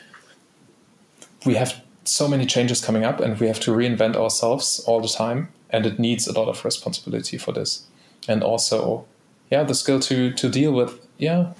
we 1.47 1.55
have 1.55 1.83
so 2.05 2.29
many 2.29 2.47
changes 2.47 2.85
coming 2.85 3.05
up 3.05 3.21
and 3.21 3.39
we 3.39 3.47
have 3.47 3.61
to 3.61 3.71
reinvent 3.71 4.17
ourselves 4.17 4.81
all 4.87 5.01
the 5.01 5.09
time 5.09 5.49
and 5.71 5.87
it 5.87 5.99
needs 5.99 6.27
a 6.27 6.33
lot 6.33 6.49
of 6.49 6.65
responsibility 6.65 7.39
for 7.39 7.53
this. 7.53 7.87
And 8.29 8.43
also 8.43 9.07
yeah 9.51 9.63
the 9.63 9.75
skill 9.75 10.01
to 10.01 10.33
to 10.33 10.49
deal 10.49 10.73
with 10.73 11.07
yeah 11.19 11.53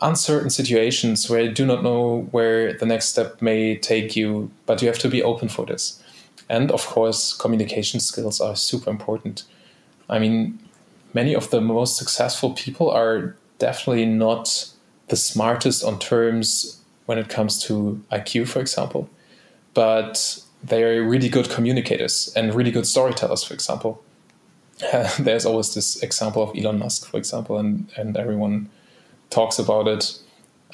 uncertain 0.00 0.50
situations 0.50 1.28
where 1.30 1.42
you 1.42 1.52
do 1.52 1.66
not 1.66 1.82
know 1.82 2.28
where 2.30 2.72
the 2.72 2.86
next 2.86 3.06
step 3.08 3.40
may 3.42 3.76
take 3.76 4.16
you 4.16 4.50
but 4.66 4.80
you 4.82 4.88
have 4.88 4.98
to 4.98 5.08
be 5.08 5.22
open 5.22 5.48
for 5.48 5.66
this. 5.66 6.02
And 6.48 6.70
of 6.70 6.86
course 6.86 7.32
communication 7.32 8.00
skills 8.00 8.40
are 8.40 8.56
super 8.56 8.90
important. 8.90 9.44
I 10.08 10.18
mean 10.18 10.58
many 11.14 11.34
of 11.34 11.50
the 11.50 11.60
most 11.60 11.96
successful 11.96 12.52
people 12.52 12.90
are 12.90 13.36
definitely 13.58 14.06
not 14.06 14.68
the 15.08 15.16
smartest 15.16 15.84
on 15.84 15.98
terms 15.98 16.80
when 17.06 17.18
it 17.18 17.28
comes 17.28 17.62
to 17.64 18.00
iq 18.12 18.48
for 18.48 18.60
example 18.60 19.08
but 19.74 20.42
they're 20.62 21.02
really 21.02 21.28
good 21.28 21.50
communicators 21.50 22.32
and 22.36 22.54
really 22.54 22.70
good 22.70 22.86
storytellers, 22.86 23.42
for 23.42 23.54
example. 23.54 24.02
there's 25.18 25.46
always 25.46 25.74
this 25.74 26.02
example 26.02 26.42
of 26.42 26.56
Elon 26.56 26.78
Musk, 26.78 27.08
for 27.08 27.16
example, 27.16 27.58
and, 27.58 27.90
and 27.96 28.16
everyone 28.16 28.68
talks 29.30 29.58
about 29.58 29.88
it. 29.88 30.18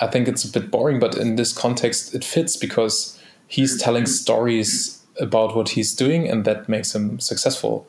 I 0.01 0.07
think 0.07 0.29
it's 0.29 0.45
a 0.45 0.53
bit 0.53 0.71
boring, 0.71 1.01
but 1.01 1.17
in 1.17 1.37
this 1.37 1.53
context, 1.53 2.15
it 2.15 2.25
fits 2.25 2.57
because 2.57 3.21
he's 3.47 3.81
telling 3.81 4.07
stories 4.07 5.03
about 5.21 5.57
what 5.57 5.71
he's 5.71 5.95
doing, 5.95 6.29
and 6.29 6.45
that 6.45 6.69
makes 6.69 6.95
him 6.95 7.19
successful. 7.19 7.87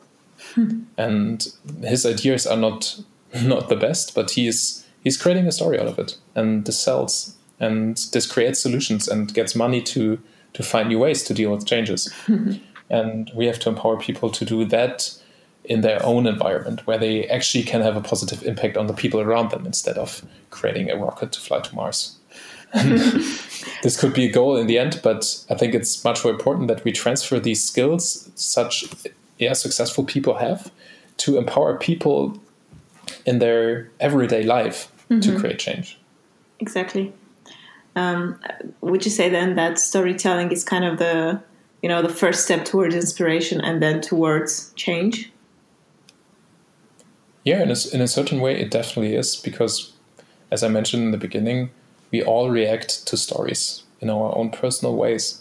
Hmm. 0.54 0.84
and 0.96 1.52
his 1.82 2.06
ideas 2.06 2.46
are 2.46 2.56
not 2.56 2.98
not 3.42 3.68
the 3.68 3.76
best, 3.76 4.14
but 4.14 4.32
he's 4.32 4.86
he's 5.04 5.16
creating 5.16 5.46
a 5.46 5.52
story 5.52 5.78
out 5.78 5.86
of 5.86 5.98
it, 5.98 6.16
and 6.34 6.64
this 6.64 6.80
sells, 6.80 7.36
and 7.60 7.96
this 8.12 8.26
creates 8.26 8.60
solutions 8.60 9.06
and 9.06 9.32
gets 9.32 9.54
money 9.54 9.82
to 9.82 10.18
to 10.54 10.62
find 10.62 10.88
new 10.88 10.98
ways 10.98 11.22
to 11.24 11.34
deal 11.34 11.50
with 11.50 11.66
changes. 11.66 12.12
and 12.90 13.30
we 13.34 13.46
have 13.46 13.58
to 13.60 13.68
empower 13.68 13.96
people 13.98 14.30
to 14.30 14.44
do 14.44 14.64
that 14.66 15.16
in 15.64 15.82
their 15.82 16.04
own 16.04 16.26
environment 16.26 16.86
where 16.86 16.98
they 16.98 17.28
actually 17.28 17.62
can 17.62 17.82
have 17.82 17.96
a 17.96 18.00
positive 18.00 18.42
impact 18.42 18.76
on 18.76 18.86
the 18.86 18.94
people 18.94 19.20
around 19.20 19.50
them 19.50 19.66
instead 19.66 19.98
of 19.98 20.24
creating 20.50 20.90
a 20.90 20.96
rocket 20.96 21.32
to 21.32 21.40
fly 21.40 21.60
to 21.60 21.74
Mars. 21.74 22.16
this 23.82 23.98
could 23.98 24.14
be 24.14 24.26
a 24.26 24.32
goal 24.32 24.56
in 24.56 24.66
the 24.66 24.78
end, 24.78 25.00
but 25.02 25.44
I 25.50 25.54
think 25.54 25.74
it's 25.74 26.04
much 26.04 26.24
more 26.24 26.32
important 26.32 26.68
that 26.68 26.84
we 26.84 26.92
transfer 26.92 27.38
these 27.40 27.62
skills 27.62 28.30
such 28.34 28.84
yeah, 29.38 29.54
successful 29.54 30.04
people 30.04 30.34
have 30.34 30.70
to 31.18 31.36
empower 31.36 31.76
people 31.78 32.38
in 33.26 33.38
their 33.38 33.90
everyday 33.98 34.44
life 34.44 34.92
mm-hmm. 35.10 35.20
to 35.20 35.38
create 35.38 35.58
change. 35.58 35.98
Exactly. 36.60 37.12
Um, 37.96 38.38
would 38.80 39.04
you 39.04 39.10
say 39.10 39.28
then 39.28 39.56
that 39.56 39.78
storytelling 39.78 40.52
is 40.52 40.62
kind 40.62 40.84
of 40.84 40.98
the 40.98 41.42
you 41.82 41.88
know 41.88 42.02
the 42.02 42.08
first 42.08 42.44
step 42.44 42.64
towards 42.64 42.94
inspiration 42.94 43.60
and 43.60 43.82
then 43.82 44.00
towards 44.00 44.72
change? 44.74 45.32
Yeah, 47.44 47.62
in 47.62 47.70
a, 47.70 47.76
in 47.94 48.00
a 48.02 48.08
certain 48.08 48.40
way, 48.40 48.60
it 48.60 48.70
definitely 48.70 49.14
is 49.14 49.36
because, 49.36 49.92
as 50.50 50.62
I 50.62 50.68
mentioned 50.68 51.04
in 51.04 51.10
the 51.10 51.16
beginning, 51.16 51.70
we 52.10 52.22
all 52.22 52.50
react 52.50 53.06
to 53.06 53.16
stories 53.16 53.82
in 54.00 54.10
our 54.10 54.36
own 54.36 54.50
personal 54.50 54.94
ways, 54.94 55.40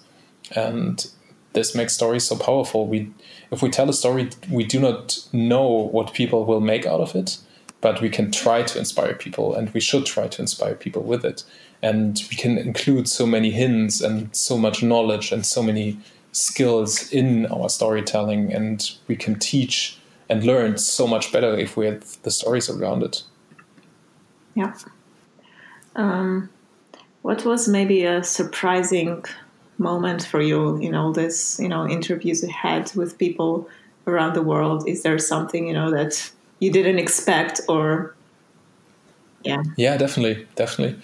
and 0.55 1.05
this 1.53 1.75
makes 1.75 1.93
stories 1.93 2.23
so 2.23 2.37
powerful. 2.37 2.87
We, 2.87 3.11
if 3.51 3.61
we 3.61 3.69
tell 3.69 3.89
a 3.89 3.93
story, 3.93 4.29
we 4.49 4.63
do 4.63 4.79
not 4.79 5.19
know 5.33 5.67
what 5.67 6.13
people 6.13 6.45
will 6.45 6.61
make 6.61 6.85
out 6.85 7.01
of 7.01 7.15
it, 7.15 7.37
but 7.81 8.01
we 8.01 8.09
can 8.09 8.31
try 8.31 8.63
to 8.63 8.79
inspire 8.79 9.13
people, 9.13 9.53
and 9.53 9.69
we 9.71 9.81
should 9.81 10.05
try 10.05 10.29
to 10.29 10.41
inspire 10.41 10.75
people 10.75 11.03
with 11.03 11.25
it 11.25 11.43
and 11.81 12.21
we 12.29 12.35
can 12.35 12.57
include 12.57 13.07
so 13.07 13.25
many 13.25 13.51
hints 13.51 14.01
and 14.01 14.35
so 14.35 14.57
much 14.57 14.83
knowledge 14.83 15.31
and 15.31 15.45
so 15.45 15.63
many 15.63 15.97
skills 16.31 17.11
in 17.11 17.45
our 17.47 17.69
storytelling 17.69 18.53
and 18.53 18.91
we 19.07 19.15
can 19.15 19.37
teach 19.39 19.97
and 20.29 20.43
learn 20.43 20.77
so 20.77 21.07
much 21.07 21.31
better 21.31 21.57
if 21.57 21.75
we 21.75 21.85
have 21.85 22.21
the 22.21 22.31
stories 22.31 22.69
around 22.69 23.01
it. 23.01 23.23
Yeah. 24.55 24.73
Um, 25.95 26.49
what 27.23 27.45
was 27.45 27.67
maybe 27.67 28.03
a 28.03 28.23
surprising 28.23 29.25
moment 29.77 30.25
for 30.25 30.41
you 30.41 30.77
in 30.77 30.93
all 30.93 31.13
this 31.13 31.57
you 31.57 31.69
know 31.69 31.87
interviews 31.87 32.43
you 32.43 32.49
had 32.49 32.93
with 32.95 33.17
people 33.17 33.67
around 34.05 34.33
the 34.33 34.43
world? 34.43 34.87
Is 34.87 35.03
there 35.03 35.17
something 35.17 35.67
you 35.67 35.73
know 35.73 35.89
that 35.91 36.31
you 36.59 36.71
didn't 36.71 36.99
expect 36.99 37.61
or 37.67 38.15
yeah. 39.43 39.63
Yeah 39.77 39.97
definitely 39.97 40.45
definitely 40.55 40.99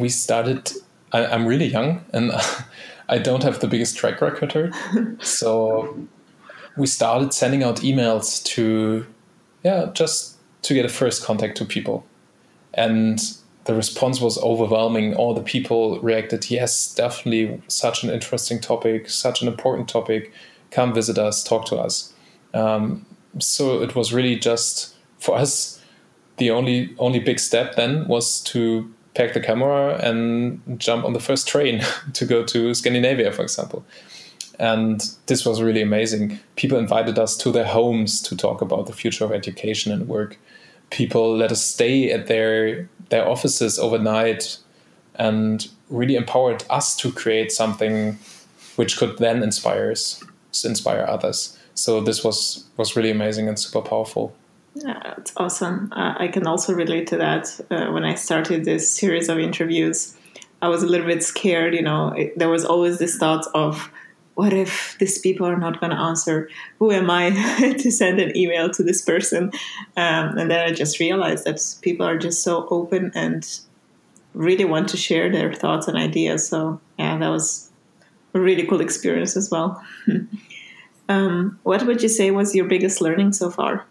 we 0.00 0.08
started. 0.08 0.72
I, 1.12 1.24
am 1.24 1.46
really 1.46 1.66
young 1.66 2.04
and 2.12 2.32
I 3.08 3.18
don't 3.18 3.42
have 3.42 3.60
the 3.60 3.66
biggest 3.66 3.96
track 3.96 4.20
record. 4.20 4.72
so 5.20 6.06
we 6.76 6.86
started 6.86 7.34
sending 7.34 7.62
out 7.62 7.78
emails 7.78 8.42
to, 8.44 9.06
yeah, 9.64 9.90
just 9.92 10.36
to 10.62 10.74
get 10.74 10.84
a 10.84 10.88
first 10.88 11.24
contact 11.24 11.56
to 11.58 11.64
people. 11.64 12.06
And 12.74 13.20
the 13.64 13.74
response 13.74 14.20
was 14.20 14.38
overwhelming. 14.38 15.14
All 15.14 15.34
the 15.34 15.42
people 15.42 16.00
reacted, 16.00 16.50
yes, 16.50 16.94
definitely 16.94 17.60
such 17.68 18.04
an 18.04 18.10
interesting 18.10 18.60
topic, 18.60 19.10
such 19.10 19.42
an 19.42 19.48
important 19.48 19.88
topic. 19.88 20.32
Come 20.70 20.94
visit 20.94 21.18
us, 21.18 21.42
talk 21.42 21.66
to 21.66 21.76
us. 21.76 22.12
Um, 22.54 23.04
so 23.38 23.82
it 23.82 23.94
was 23.94 24.12
really 24.12 24.36
just 24.36 24.94
for 25.18 25.36
us. 25.36 25.80
The 26.36 26.50
only 26.50 26.94
only 26.98 27.18
big 27.18 27.38
step 27.38 27.76
then 27.76 28.08
was 28.08 28.40
to 28.44 28.92
pack 29.14 29.34
the 29.34 29.40
camera 29.40 29.98
and 30.02 30.60
jump 30.78 31.04
on 31.04 31.12
the 31.12 31.20
first 31.20 31.48
train 31.48 31.82
to 32.14 32.24
go 32.24 32.44
to 32.44 32.74
Scandinavia, 32.74 33.32
for 33.32 33.42
example. 33.42 33.84
And 34.58 35.02
this 35.26 35.46
was 35.46 35.62
really 35.62 35.80
amazing. 35.80 36.38
People 36.56 36.78
invited 36.78 37.18
us 37.18 37.36
to 37.38 37.50
their 37.50 37.64
homes 37.64 38.20
to 38.22 38.36
talk 38.36 38.60
about 38.60 38.86
the 38.86 38.92
future 38.92 39.24
of 39.24 39.32
education 39.32 39.90
and 39.90 40.06
work. 40.06 40.38
People 40.90 41.34
let 41.34 41.50
us 41.50 41.64
stay 41.64 42.10
at 42.10 42.26
their 42.26 42.88
their 43.08 43.26
offices 43.28 43.78
overnight 43.78 44.58
and 45.16 45.68
really 45.88 46.14
empowered 46.14 46.64
us 46.70 46.94
to 46.96 47.10
create 47.10 47.50
something 47.50 48.18
which 48.76 48.96
could 48.96 49.18
then 49.18 49.42
inspire 49.42 49.94
inspire 50.64 51.04
others. 51.08 51.58
So 51.74 52.00
this 52.00 52.22
was 52.22 52.64
was 52.76 52.96
really 52.96 53.10
amazing 53.10 53.48
and 53.48 53.58
super 53.58 53.80
powerful. 53.80 54.36
Yeah, 54.74 55.14
it's 55.18 55.32
awesome. 55.36 55.92
Uh, 55.92 56.14
I 56.18 56.28
can 56.28 56.46
also 56.46 56.72
relate 56.72 57.08
to 57.08 57.16
that. 57.16 57.60
Uh, 57.70 57.86
when 57.86 58.04
I 58.04 58.14
started 58.14 58.64
this 58.64 58.90
series 58.90 59.28
of 59.28 59.38
interviews, 59.38 60.16
I 60.62 60.68
was 60.68 60.82
a 60.82 60.86
little 60.86 61.06
bit 61.06 61.24
scared. 61.24 61.74
You 61.74 61.82
know, 61.82 62.08
it, 62.08 62.38
there 62.38 62.48
was 62.48 62.64
always 62.64 62.98
this 62.98 63.16
thought 63.16 63.46
of, 63.54 63.90
what 64.34 64.52
if 64.52 64.96
these 64.98 65.18
people 65.18 65.46
are 65.46 65.58
not 65.58 65.80
going 65.80 65.90
to 65.90 65.98
answer? 65.98 66.48
Who 66.78 66.92
am 66.92 67.10
I 67.10 67.30
to 67.78 67.90
send 67.90 68.20
an 68.20 68.36
email 68.36 68.70
to 68.70 68.82
this 68.82 69.02
person? 69.02 69.50
Um, 69.96 70.38
and 70.38 70.50
then 70.50 70.64
I 70.66 70.72
just 70.72 71.00
realized 71.00 71.44
that 71.44 71.60
people 71.82 72.06
are 72.06 72.16
just 72.16 72.42
so 72.42 72.66
open 72.70 73.10
and 73.14 73.46
really 74.32 74.64
want 74.64 74.88
to 74.90 74.96
share 74.96 75.30
their 75.30 75.52
thoughts 75.52 75.88
and 75.88 75.98
ideas. 75.98 76.48
So, 76.48 76.80
yeah, 76.98 77.18
that 77.18 77.28
was 77.28 77.70
a 78.32 78.40
really 78.40 78.66
cool 78.66 78.80
experience 78.80 79.36
as 79.36 79.50
well. 79.50 79.84
um, 81.08 81.58
what 81.64 81.84
would 81.84 82.02
you 82.02 82.08
say 82.08 82.30
was 82.30 82.54
your 82.54 82.66
biggest 82.66 83.00
learning 83.00 83.32
so 83.32 83.50
far? 83.50 83.84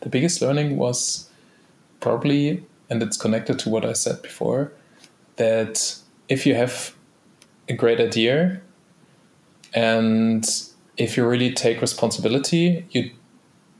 The 0.00 0.08
biggest 0.08 0.40
learning 0.40 0.76
was 0.76 1.28
probably, 2.00 2.64
and 2.88 3.02
it's 3.02 3.16
connected 3.16 3.58
to 3.60 3.68
what 3.68 3.84
I 3.84 3.92
said 3.92 4.22
before, 4.22 4.72
that 5.36 5.96
if 6.28 6.46
you 6.46 6.54
have 6.54 6.94
a 7.68 7.74
great 7.74 8.00
idea 8.00 8.60
and 9.74 10.44
if 10.96 11.16
you 11.16 11.26
really 11.26 11.52
take 11.52 11.80
responsibility, 11.80 12.84
you 12.90 13.10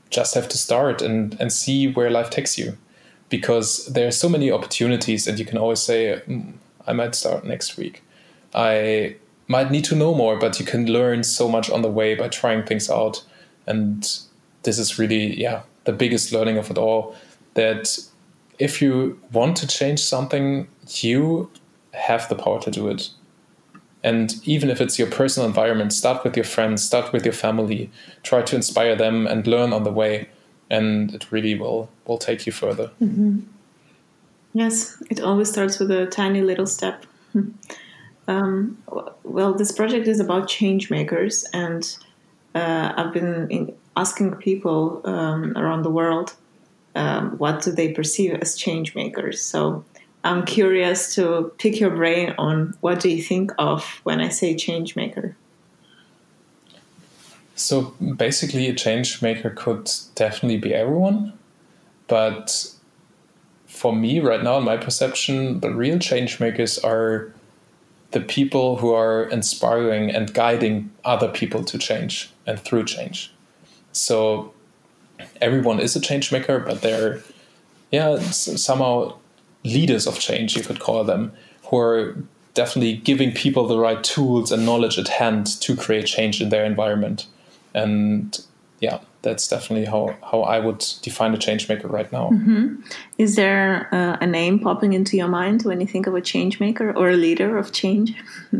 just 0.09 0.35
have 0.35 0.47
to 0.49 0.57
start 0.57 1.01
and, 1.01 1.39
and 1.39 1.51
see 1.51 1.91
where 1.91 2.09
life 2.09 2.29
takes 2.29 2.57
you. 2.57 2.77
Because 3.29 3.85
there 3.85 4.07
are 4.07 4.11
so 4.11 4.27
many 4.27 4.51
opportunities, 4.51 5.25
and 5.27 5.39
you 5.39 5.45
can 5.45 5.57
always 5.57 5.79
say, 5.79 6.21
mm, 6.27 6.53
I 6.85 6.93
might 6.93 7.15
start 7.15 7.45
next 7.45 7.77
week. 7.77 8.03
I 8.53 9.15
might 9.47 9.71
need 9.71 9.85
to 9.85 9.95
know 9.95 10.13
more, 10.13 10.37
but 10.37 10.59
you 10.59 10.65
can 10.65 10.85
learn 10.85 11.23
so 11.23 11.47
much 11.47 11.69
on 11.69 11.81
the 11.81 11.91
way 11.91 12.15
by 12.15 12.27
trying 12.27 12.63
things 12.63 12.89
out. 12.89 13.23
And 13.65 14.01
this 14.63 14.77
is 14.77 14.99
really, 14.99 15.39
yeah, 15.39 15.61
the 15.85 15.93
biggest 15.93 16.31
learning 16.31 16.57
of 16.57 16.69
it 16.69 16.77
all. 16.77 17.15
That 17.53 17.97
if 18.59 18.81
you 18.81 19.19
want 19.31 19.57
to 19.57 19.67
change 19.67 19.99
something, 19.99 20.67
you 21.01 21.49
have 21.93 22.27
the 22.29 22.35
power 22.35 22.59
to 22.61 22.71
do 22.71 22.87
it. 22.87 23.09
And 24.03 24.35
even 24.45 24.69
if 24.69 24.81
it's 24.81 24.97
your 24.97 25.09
personal 25.09 25.47
environment, 25.47 25.93
start 25.93 26.23
with 26.23 26.35
your 26.35 26.43
friends, 26.43 26.83
start 26.83 27.13
with 27.13 27.23
your 27.23 27.33
family, 27.33 27.91
try 28.23 28.41
to 28.41 28.55
inspire 28.55 28.95
them 28.95 29.27
and 29.27 29.45
learn 29.45 29.73
on 29.73 29.83
the 29.83 29.91
way. 29.91 30.29
And 30.69 31.13
it 31.13 31.31
really 31.31 31.55
will 31.55 31.89
will 32.05 32.17
take 32.17 32.45
you 32.45 32.51
further. 32.51 32.91
Mm-hmm. 33.01 33.39
Yes, 34.53 35.01
it 35.09 35.21
always 35.21 35.49
starts 35.49 35.79
with 35.79 35.91
a 35.91 36.05
tiny 36.07 36.41
little 36.41 36.67
step. 36.67 37.05
Um, 38.27 38.77
well, 39.23 39.53
this 39.53 39.71
project 39.71 40.07
is 40.07 40.19
about 40.19 40.47
change 40.47 40.89
makers, 40.89 41.43
and 41.53 41.97
uh, 42.55 42.93
I've 42.95 43.11
been 43.11 43.75
asking 43.95 44.35
people 44.35 45.01
um, 45.05 45.57
around 45.57 45.83
the 45.83 45.89
world 45.89 46.35
um, 46.95 47.37
what 47.37 47.61
do 47.61 47.71
they 47.71 47.91
perceive 47.93 48.33
as 48.35 48.55
change 48.55 48.95
makers. 48.95 49.41
So 49.41 49.83
I'm 50.23 50.45
curious 50.45 51.15
to 51.15 51.51
pick 51.57 51.79
your 51.79 51.91
brain 51.91 52.33
on 52.37 52.75
what 52.81 52.99
do 52.99 53.09
you 53.09 53.21
think 53.21 53.51
of 53.57 53.83
when 54.03 54.21
I 54.21 54.29
say 54.29 54.55
change 54.55 54.95
maker. 54.95 55.35
So 57.55 57.93
basically, 58.15 58.67
a 58.67 58.73
change 58.73 59.21
maker 59.21 59.51
could 59.51 59.91
definitely 60.15 60.57
be 60.57 60.73
everyone, 60.73 61.33
but 62.07 62.73
for 63.67 63.95
me 63.95 64.19
right 64.19 64.43
now, 64.43 64.57
in 64.57 64.63
my 64.63 64.77
perception, 64.77 65.59
the 65.59 65.71
real 65.71 65.99
change 65.99 66.39
makers 66.39 66.79
are 66.79 67.31
the 68.11 68.21
people 68.21 68.77
who 68.77 68.93
are 68.93 69.23
inspiring 69.25 70.11
and 70.11 70.33
guiding 70.33 70.91
other 71.05 71.29
people 71.29 71.63
to 71.65 71.77
change 71.77 72.31
and 72.45 72.59
through 72.59 72.85
change. 72.85 73.31
So 73.91 74.53
everyone 75.41 75.79
is 75.79 75.95
a 75.95 76.01
change 76.01 76.31
maker, 76.31 76.59
but 76.59 76.81
they're 76.81 77.21
yeah 77.91 78.19
somehow 78.19 79.15
leaders 79.63 80.07
of 80.07 80.19
change, 80.19 80.55
you 80.55 80.63
could 80.63 80.79
call 80.79 81.03
them, 81.03 81.31
who 81.65 81.77
are 81.77 82.15
definitely 82.53 82.97
giving 82.97 83.31
people 83.31 83.67
the 83.67 83.77
right 83.77 84.03
tools 84.03 84.51
and 84.51 84.65
knowledge 84.65 84.97
at 84.97 85.07
hand 85.07 85.47
to 85.61 85.75
create 85.75 86.05
change 86.05 86.41
in 86.41 86.49
their 86.49 86.65
environment. 86.65 87.27
And 87.73 88.37
yeah, 88.79 88.99
that's 89.21 89.47
definitely 89.47 89.85
how, 89.85 90.15
how 90.29 90.41
I 90.41 90.59
would 90.59 90.83
define 91.01 91.33
a 91.33 91.37
change 91.37 91.69
maker 91.69 91.87
right 91.87 92.11
now. 92.11 92.29
Mm-hmm. 92.31 92.81
Is 93.17 93.35
there 93.35 93.87
uh, 93.93 94.17
a 94.19 94.27
name 94.27 94.59
popping 94.59 94.93
into 94.93 95.15
your 95.15 95.27
mind 95.27 95.63
when 95.63 95.79
you 95.79 95.87
think 95.87 96.07
of 96.07 96.15
a 96.15 96.21
change 96.21 96.59
maker 96.59 96.91
or 96.91 97.09
a 97.11 97.15
leader 97.15 97.57
of 97.57 97.71
change? 97.71 98.15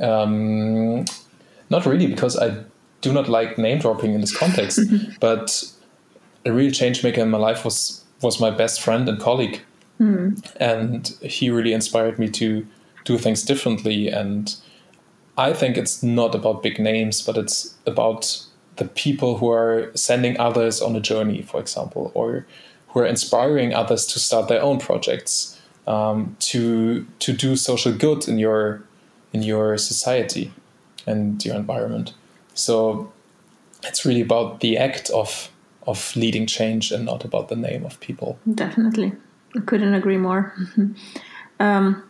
um, 0.00 1.04
not 1.70 1.86
really, 1.86 2.06
because 2.06 2.36
I 2.36 2.64
do 3.04 3.12
not 3.12 3.28
like 3.28 3.58
name 3.58 3.78
dropping 3.78 4.14
in 4.14 4.20
this 4.20 4.36
context. 4.36 4.80
But 5.20 5.64
a 6.44 6.52
real 6.52 6.72
change 6.72 7.04
maker 7.04 7.22
in 7.22 7.30
my 7.30 7.38
life 7.38 7.64
was 7.64 8.04
was 8.22 8.40
my 8.40 8.50
best 8.50 8.80
friend 8.80 9.08
and 9.08 9.20
colleague, 9.20 9.60
mm. 10.00 10.42
and 10.56 11.08
he 11.20 11.50
really 11.50 11.72
inspired 11.72 12.18
me 12.18 12.28
to 12.30 12.66
do 13.04 13.18
things 13.18 13.42
differently 13.42 14.08
and 14.08 14.56
I 15.36 15.52
think 15.52 15.76
it's 15.76 16.02
not 16.02 16.34
about 16.34 16.62
big 16.62 16.78
names, 16.78 17.22
but 17.22 17.36
it's 17.36 17.74
about 17.86 18.44
the 18.76 18.86
people 18.86 19.38
who 19.38 19.50
are 19.50 19.90
sending 19.94 20.38
others 20.38 20.80
on 20.80 20.94
a 20.96 21.00
journey, 21.00 21.42
for 21.42 21.60
example, 21.60 22.12
or 22.14 22.46
who 22.88 23.00
are 23.00 23.06
inspiring 23.06 23.74
others 23.74 24.06
to 24.06 24.18
start 24.18 24.48
their 24.48 24.62
own 24.62 24.78
projects, 24.78 25.60
um, 25.86 26.36
to 26.40 27.06
to 27.18 27.32
do 27.32 27.56
social 27.56 27.92
good 27.92 28.28
in 28.28 28.38
your 28.38 28.82
in 29.32 29.42
your 29.42 29.76
society 29.76 30.52
and 31.06 31.44
your 31.44 31.56
environment. 31.56 32.14
So 32.54 33.12
it's 33.82 34.04
really 34.04 34.22
about 34.22 34.60
the 34.60 34.78
act 34.78 35.10
of 35.10 35.50
of 35.86 36.16
leading 36.16 36.46
change 36.46 36.90
and 36.92 37.04
not 37.04 37.24
about 37.24 37.48
the 37.48 37.56
name 37.56 37.84
of 37.84 38.00
people. 38.00 38.38
Definitely, 38.54 39.12
I 39.54 39.60
couldn't 39.60 39.92
agree 39.92 40.16
more. 40.16 40.54
um, 41.60 42.02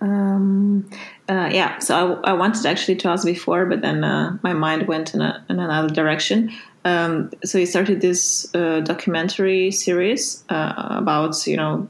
um, 0.00 0.88
uh, 1.28 1.48
yeah, 1.52 1.78
so 1.78 2.20
I, 2.24 2.30
I, 2.30 2.32
wanted 2.32 2.66
actually 2.66 2.96
to 2.96 3.08
ask 3.08 3.24
before, 3.24 3.66
but 3.66 3.80
then 3.82 4.04
uh, 4.04 4.38
my 4.42 4.52
mind 4.52 4.86
went 4.86 5.14
in, 5.14 5.20
a, 5.20 5.44
in 5.48 5.58
another 5.58 5.92
direction. 5.92 6.52
Um, 6.84 7.30
so 7.44 7.58
you 7.58 7.66
started 7.66 8.00
this 8.00 8.52
uh, 8.54 8.80
documentary 8.80 9.72
series 9.72 10.44
uh, 10.50 10.88
about, 10.90 11.46
you 11.46 11.56
know, 11.56 11.88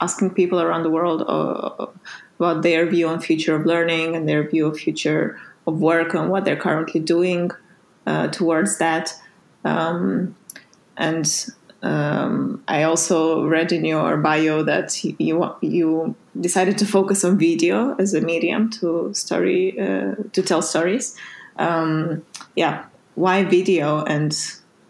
asking 0.00 0.30
people 0.30 0.60
around 0.60 0.84
the 0.84 0.90
world 0.90 1.22
uh, 1.26 1.86
about 2.38 2.62
their 2.62 2.86
view 2.86 3.08
on 3.08 3.20
future 3.20 3.54
of 3.54 3.66
learning 3.66 4.14
and 4.14 4.28
their 4.28 4.48
view 4.48 4.66
of 4.66 4.78
future 4.78 5.38
of 5.66 5.80
work 5.80 6.14
and 6.14 6.30
what 6.30 6.44
they're 6.44 6.56
currently 6.56 7.00
doing 7.00 7.50
uh, 8.06 8.28
towards 8.28 8.78
that. 8.78 9.14
Um, 9.64 10.34
and 10.96 11.50
um, 11.82 12.62
I 12.68 12.82
also 12.82 13.46
read 13.46 13.72
in 13.72 13.84
your 13.84 14.16
bio 14.18 14.62
that 14.64 15.02
you 15.04 15.54
you 15.60 16.14
decided 16.38 16.76
to 16.78 16.86
focus 16.86 17.24
on 17.24 17.38
video 17.38 17.94
as 17.96 18.12
a 18.14 18.20
medium 18.20 18.70
to 18.70 19.12
story 19.14 19.78
uh, 19.80 20.14
to 20.32 20.42
tell 20.42 20.62
stories. 20.62 21.16
Um, 21.56 22.22
yeah, 22.54 22.84
why 23.14 23.44
video, 23.44 24.04
and 24.04 24.36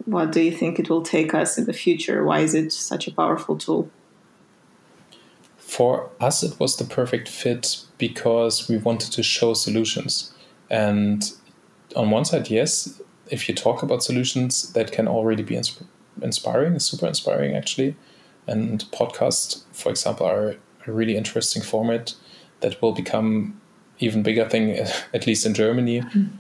what 0.05 0.33
do 0.33 0.41
you 0.41 0.53
think 0.53 0.79
it 0.79 0.91
will 0.91 1.03
take 1.03 1.33
us 1.35 1.59
in 1.59 1.67
the 1.67 1.73
future? 1.73 2.25
Why 2.25 2.41
is 2.41 2.55
it 2.55 2.73
such 2.73 3.07
a 3.07 3.13
powerful 3.13 3.57
tool? 3.57 3.89
For 5.59 6.11
us, 6.21 6.43
it 6.43 6.59
was 6.59 6.77
the 6.77 6.85
perfect 6.85 7.29
fit 7.29 7.85
because 7.99 8.69
we 8.69 8.79
wanted 8.79 9.13
to 9.13 9.23
show 9.23 9.55
solutions. 9.55 10.33
And 10.71 11.31
on 11.97 12.11
one 12.11 12.25
side, 12.25 12.49
yes, 12.51 13.01
if 13.31 13.49
you 13.49 13.55
talk 13.55 13.83
about 13.83 14.03
solutions 14.03 14.73
that 14.73 14.93
can 14.93 15.09
already 15.09 15.43
be 15.43 15.61
inspiring, 16.23 16.79
super 16.79 17.07
inspiring 17.07 17.57
actually. 17.57 17.97
And 18.47 18.85
podcasts, 18.91 19.63
for 19.73 19.91
example, 19.91 20.27
are 20.27 20.57
a 20.87 20.93
really 20.93 21.17
interesting 21.17 21.63
format 21.63 22.15
that 22.61 22.81
will 22.83 22.93
become 22.93 23.61
even 23.99 24.23
bigger 24.23 24.49
thing, 24.49 24.71
at 25.15 25.27
least 25.27 25.47
in 25.47 25.55
Germany, 25.55 26.01
mm. 26.01 26.31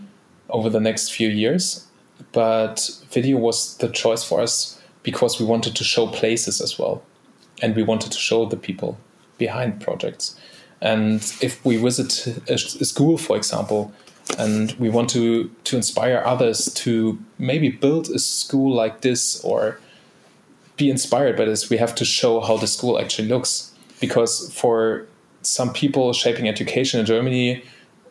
over 0.48 0.70
the 0.70 0.80
next 0.80 1.12
few 1.12 1.28
years. 1.28 1.86
But 2.32 2.90
video 3.10 3.38
was 3.38 3.76
the 3.78 3.88
choice 3.88 4.24
for 4.24 4.40
us 4.40 4.80
because 5.02 5.40
we 5.40 5.46
wanted 5.46 5.74
to 5.76 5.84
show 5.84 6.06
places 6.06 6.60
as 6.60 6.78
well, 6.78 7.02
and 7.62 7.74
we 7.74 7.82
wanted 7.82 8.12
to 8.12 8.18
show 8.18 8.44
the 8.44 8.56
people 8.56 8.98
behind 9.38 9.80
projects. 9.80 10.38
And 10.82 11.20
if 11.40 11.64
we 11.64 11.76
visit 11.76 12.26
a 12.48 12.58
school, 12.58 13.16
for 13.18 13.36
example, 13.36 13.92
and 14.38 14.72
we 14.72 14.88
want 14.88 15.10
to 15.10 15.50
to 15.64 15.76
inspire 15.76 16.22
others 16.24 16.72
to 16.74 17.18
maybe 17.38 17.68
build 17.68 18.08
a 18.10 18.18
school 18.18 18.74
like 18.74 19.00
this 19.00 19.42
or 19.44 19.78
be 20.76 20.90
inspired 20.90 21.36
by 21.36 21.44
this. 21.44 21.68
We 21.68 21.76
have 21.76 21.94
to 21.96 22.04
show 22.04 22.40
how 22.40 22.56
the 22.56 22.66
school 22.66 22.98
actually 22.98 23.28
looks 23.28 23.72
because 24.00 24.52
for 24.54 25.06
some 25.42 25.72
people 25.72 26.12
shaping 26.12 26.48
education 26.48 27.00
in 27.00 27.06
germany 27.06 27.62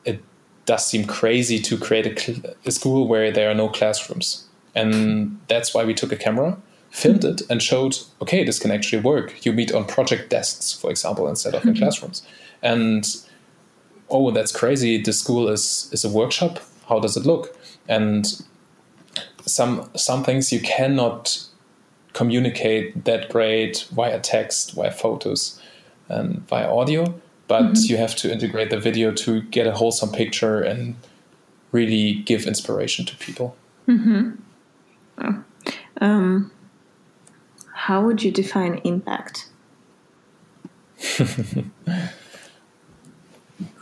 it 0.04 0.20
does 0.66 0.86
seem 0.86 1.06
crazy 1.06 1.60
to 1.60 1.78
create 1.78 2.08
a, 2.08 2.56
a 2.66 2.72
school 2.72 3.08
where 3.08 3.32
there 3.32 3.50
are 3.52 3.54
no 3.54 3.70
classrooms. 3.70 4.46
And 4.76 5.40
that's 5.48 5.74
why 5.74 5.84
we 5.84 5.94
took 5.94 6.12
a 6.12 6.16
camera 6.16 6.58
filmed 6.92 7.24
it 7.24 7.42
and 7.52 7.62
showed 7.62 7.96
okay 8.20 8.44
this 8.44 8.60
can 8.60 8.72
actually 8.72 9.02
work. 9.02 9.46
You 9.46 9.54
meet 9.54 9.72
on 9.72 9.86
project 9.86 10.30
desks 10.30 10.74
for 10.74 10.90
example 10.90 11.28
instead 11.28 11.54
of 11.56 11.64
in 11.64 11.74
mm-hmm. 11.74 11.84
classrooms. 11.84 12.24
And 12.62 13.06
oh, 14.10 14.32
that's 14.32 14.52
crazy. 14.52 15.02
The 15.02 15.14
school 15.14 15.50
is 15.50 15.90
is 15.92 16.06
a 16.06 16.10
workshop. 16.10 16.60
How 16.88 17.00
does 17.00 17.18
it 17.18 17.26
look? 17.26 17.56
And 17.88 18.26
some 19.46 19.90
some 19.96 20.24
things 20.24 20.52
you 20.52 20.60
cannot 20.60 21.46
communicate 22.14 23.06
that 23.06 23.30
great 23.30 23.88
via 23.92 24.20
text, 24.20 24.74
via 24.74 24.92
photos, 24.92 25.62
and 26.08 26.48
via 26.48 26.70
audio. 26.74 27.20
But 27.48 27.64
mm-hmm. 27.64 27.92
you 27.92 27.98
have 27.98 28.16
to 28.18 28.32
integrate 28.32 28.70
the 28.70 28.80
video 28.80 29.12
to 29.12 29.42
get 29.42 29.66
a 29.66 29.74
wholesome 29.74 30.12
picture 30.12 30.62
and 30.62 30.96
really 31.72 32.14
give 32.14 32.46
inspiration 32.46 33.06
to 33.06 33.16
people. 33.18 33.56
Mm-hmm. 33.88 34.32
Oh. 35.22 35.44
Um, 36.02 36.52
how 37.74 38.06
would 38.06 38.24
you 38.24 38.32
define 38.32 38.76
impact? 38.84 39.50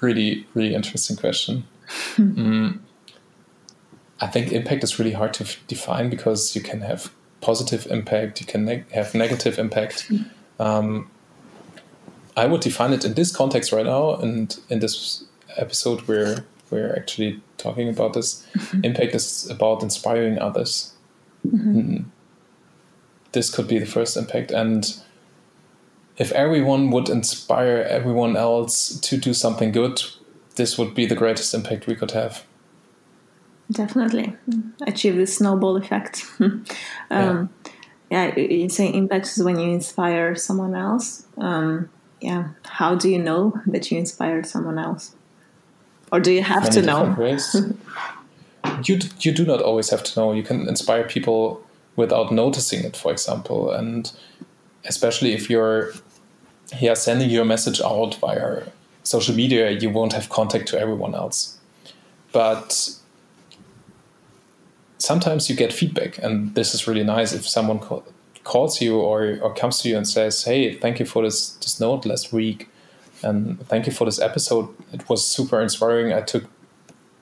really, 0.01 0.45
really 0.53 0.75
interesting 0.75 1.15
question. 1.15 1.65
mm, 2.15 2.79
I 4.19 4.27
think 4.27 4.51
impact 4.51 4.83
is 4.83 4.99
really 4.99 5.13
hard 5.13 5.33
to 5.35 5.43
f- 5.43 5.59
define 5.67 6.09
because 6.09 6.55
you 6.55 6.61
can 6.61 6.81
have 6.81 7.11
positive 7.41 7.87
impact, 7.87 8.41
you 8.41 8.47
can 8.47 8.65
neg- 8.65 8.91
have 8.91 9.13
negative 9.13 9.59
impact. 9.59 10.11
Um, 10.59 11.09
I 12.35 12.45
would 12.45 12.61
define 12.61 12.93
it 12.93 13.05
in 13.05 13.13
this 13.13 13.35
context 13.35 13.71
right 13.71 13.85
now, 13.85 14.15
and 14.15 14.57
in 14.69 14.79
this 14.79 15.23
episode, 15.55 16.07
we're 16.07 16.45
we're 16.69 16.93
actually 16.95 17.41
talking 17.57 17.89
about 17.89 18.13
this. 18.13 18.45
Mm-hmm. 18.55 18.85
Impact 18.85 19.15
is 19.15 19.49
about 19.49 19.81
inspiring 19.81 20.37
others. 20.37 20.93
Mm-hmm. 21.47 21.79
Mm. 21.79 22.05
This 23.31 23.49
could 23.49 23.67
be 23.67 23.79
the 23.79 23.85
first 23.85 24.17
impact, 24.17 24.51
and 24.51 25.01
if 26.17 26.31
everyone 26.31 26.89
would 26.91 27.09
inspire 27.09 27.85
everyone 27.87 28.35
else 28.35 28.99
to 29.01 29.17
do 29.17 29.33
something 29.33 29.71
good, 29.71 30.01
this 30.55 30.77
would 30.77 30.93
be 30.93 31.05
the 31.05 31.15
greatest 31.15 31.53
impact 31.53 31.87
we 31.87 31.95
could 31.95 32.11
have. 32.11 32.43
Definitely 33.71 34.35
achieve 34.85 35.17
the 35.17 35.27
snowball 35.27 35.77
effect. 35.77 36.25
um, 36.39 36.65
yeah. 37.11 37.47
yeah, 38.09 38.35
you 38.35 38.69
say 38.69 38.87
impact 38.91 39.27
is 39.27 39.43
when 39.43 39.59
you 39.59 39.69
inspire 39.71 40.35
someone 40.35 40.73
else. 40.73 41.25
Um, 41.37 41.89
yeah, 42.21 42.49
how 42.63 42.95
do 42.95 43.09
you 43.09 43.19
know 43.19 43.61
that 43.67 43.91
you 43.91 43.97
inspired 43.97 44.47
someone 44.47 44.79
else, 44.79 45.15
or 46.11 46.19
do 46.19 46.31
you 46.31 46.41
have 46.41 46.63
Many 46.63 46.75
to 46.75 46.81
know? 46.81 47.73
You 48.83 48.99
you 49.21 49.31
do 49.31 49.45
not 49.45 49.61
always 49.61 49.89
have 49.89 50.03
to 50.03 50.19
know. 50.19 50.33
You 50.33 50.43
can 50.43 50.67
inspire 50.67 51.03
people 51.05 51.63
without 51.95 52.31
noticing 52.31 52.83
it, 52.83 52.97
for 52.97 53.11
example, 53.11 53.71
and 53.71 54.11
especially 54.85 55.33
if 55.33 55.49
you're 55.49 55.93
yeah 56.79 56.93
sending 56.93 57.29
your 57.29 57.45
message 57.45 57.81
out 57.81 58.15
via 58.15 58.63
social 59.03 59.35
media, 59.35 59.71
you 59.71 59.89
won't 59.89 60.13
have 60.13 60.29
contact 60.29 60.67
to 60.69 60.79
everyone 60.79 61.15
else. 61.15 61.57
But 62.31 62.89
sometimes 64.97 65.49
you 65.49 65.55
get 65.55 65.71
feedback, 65.73 66.17
and 66.17 66.53
this 66.55 66.73
is 66.73 66.87
really 66.87 67.03
nice 67.03 67.33
if 67.33 67.47
someone 67.47 67.79
call, 67.79 68.03
calls 68.43 68.81
you 68.81 68.99
or, 68.99 69.39
or 69.41 69.53
comes 69.53 69.81
to 69.81 69.89
you 69.89 69.97
and 69.97 70.07
says, 70.07 70.43
Hey, 70.43 70.73
thank 70.75 70.99
you 70.99 71.05
for 71.05 71.23
this, 71.23 71.51
this 71.51 71.79
note 71.79 72.05
last 72.05 72.33
week. 72.33 72.69
And 73.23 73.59
thank 73.67 73.87
you 73.87 73.93
for 73.93 74.05
this 74.05 74.19
episode. 74.19 74.69
It 74.93 75.09
was 75.09 75.25
super 75.25 75.61
inspiring. 75.61 76.13
I 76.13 76.21
took 76.21 76.43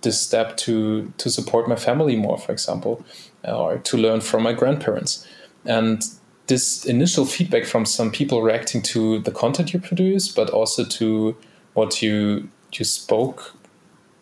this 0.02 0.20
step 0.20 0.56
to 0.58 1.12
to 1.18 1.30
support 1.30 1.68
my 1.68 1.76
family 1.76 2.16
more, 2.16 2.38
for 2.38 2.52
example, 2.52 3.04
or 3.44 3.78
to 3.78 3.98
learn 3.98 4.22
from 4.22 4.44
my 4.44 4.54
grandparents. 4.54 5.26
And 5.66 6.04
this 6.48 6.86
initial 6.86 7.26
feedback 7.26 7.66
from 7.66 7.86
some 7.86 8.12
people 8.12 8.42
reacting 8.42 8.82
to 8.82 9.20
the 9.20 9.32
content 9.32 9.74
you 9.74 9.80
produce, 9.80 10.28
but 10.28 10.50
also 10.50 10.86
to 10.86 11.36
what 11.74 12.02
you 12.02 12.50
you 12.74 12.86
spoke 12.86 13.56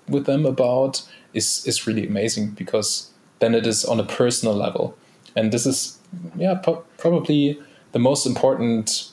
with 0.07 0.25
them 0.25 0.45
about 0.45 1.01
is 1.33 1.65
is 1.65 1.87
really 1.87 2.07
amazing 2.07 2.51
because 2.51 3.09
then 3.39 3.55
it 3.55 3.65
is 3.65 3.83
on 3.85 3.99
a 3.99 4.05
personal 4.05 4.55
level. 4.55 4.97
And 5.35 5.51
this 5.51 5.65
is 5.65 5.99
yeah 6.35 6.55
po- 6.55 6.83
probably 6.97 7.59
the 7.91 7.99
most 7.99 8.25
important 8.25 9.09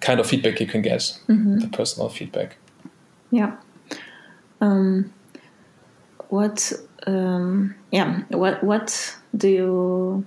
kind 0.00 0.20
of 0.20 0.26
feedback 0.26 0.60
you 0.60 0.66
can 0.66 0.82
get. 0.82 1.18
Mm-hmm. 1.28 1.58
the 1.58 1.68
personal 1.68 2.08
feedback. 2.08 2.56
Yeah. 3.30 3.56
Um, 4.60 5.12
what 6.28 6.72
um, 7.06 7.74
yeah 7.90 8.22
what 8.28 8.62
what 8.62 9.16
do 9.36 9.48
you 9.48 10.26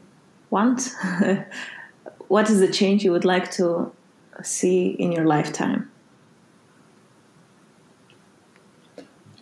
want 0.52 0.94
what 2.28 2.50
is 2.50 2.60
the 2.60 2.72
change 2.72 3.04
you 3.04 3.12
would 3.12 3.26
like 3.26 3.50
to 3.52 3.92
see 4.44 4.90
in 4.90 5.12
your 5.12 5.26
lifetime 5.26 5.90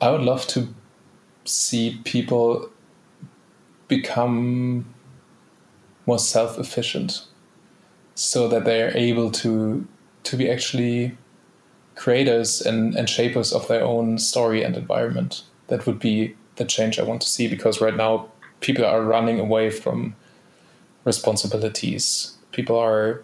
I 0.02 0.12
would 0.12 0.22
love 0.22 0.48
to 0.48 0.69
see 1.43 2.00
people 2.06 2.69
become 3.88 4.86
more 6.06 6.19
self-efficient 6.19 7.26
so 8.15 8.48
that 8.48 8.65
they 8.65 8.82
are 8.82 8.95
able 8.95 9.32
to 9.32 9.88
to 10.24 10.38
be 10.38 10.50
actually 10.50 11.17
creators 11.95 12.62
and, 12.62 12.95
and 12.95 13.10
shapers 13.10 13.52
of 13.52 13.67
their 13.67 13.84
own 13.84 14.17
story 14.17 14.63
and 14.63 14.76
environment. 14.76 15.43
That 15.67 15.86
would 15.86 16.00
be 16.00 16.36
the 16.56 16.65
change 16.65 17.00
I 17.00 17.04
want 17.04 17.22
to 17.22 17.28
see 17.28 17.48
because 17.48 17.82
right 17.82 17.95
now 17.95 18.30
people 18.62 18.86
are 18.86 19.02
running 19.02 19.39
away 19.39 19.69
from 19.69 20.15
responsibilities. 21.05 22.38
People 22.51 22.77
are 22.77 23.23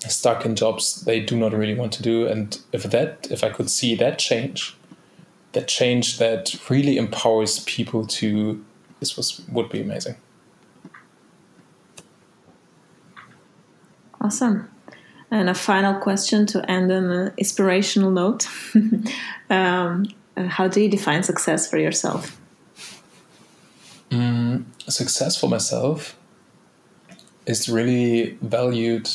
stuck 0.00 0.44
in 0.44 0.56
jobs 0.56 1.02
they 1.02 1.20
do 1.20 1.36
not 1.36 1.52
really 1.52 1.74
want 1.74 1.92
to 1.92 2.02
do. 2.02 2.26
And 2.26 2.58
if 2.72 2.82
that 2.84 3.28
if 3.30 3.44
I 3.44 3.50
could 3.50 3.70
see 3.70 3.94
that 3.96 4.18
change, 4.18 4.76
that 5.52 5.68
change 5.68 6.18
that 6.18 6.54
really 6.68 6.96
empowers 6.96 7.60
people 7.60 8.06
to 8.06 8.64
this 9.00 9.16
was 9.16 9.40
would 9.48 9.68
be 9.68 9.80
amazing 9.80 10.16
awesome 14.20 14.68
and 15.30 15.48
a 15.48 15.54
final 15.54 15.94
question 16.00 16.46
to 16.46 16.70
end 16.70 16.90
on 16.92 17.10
an 17.10 17.32
inspirational 17.36 18.10
note 18.10 18.48
um, 19.50 20.06
how 20.36 20.68
do 20.68 20.80
you 20.80 20.88
define 20.88 21.22
success 21.22 21.68
for 21.68 21.78
yourself 21.78 22.40
mm, 24.10 24.64
success 24.88 25.38
for 25.38 25.48
myself 25.48 26.16
is 27.46 27.68
really 27.68 28.38
valued 28.42 29.10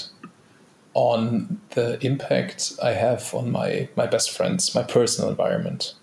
on 0.93 1.61
the 1.71 2.03
impact 2.05 2.73
I 2.83 2.91
have 2.91 3.33
on 3.33 3.51
my 3.51 3.87
my 3.95 4.07
best 4.07 4.31
friends, 4.31 4.73
my 4.73 4.83
personal 4.83 5.29
environment. 5.29 5.93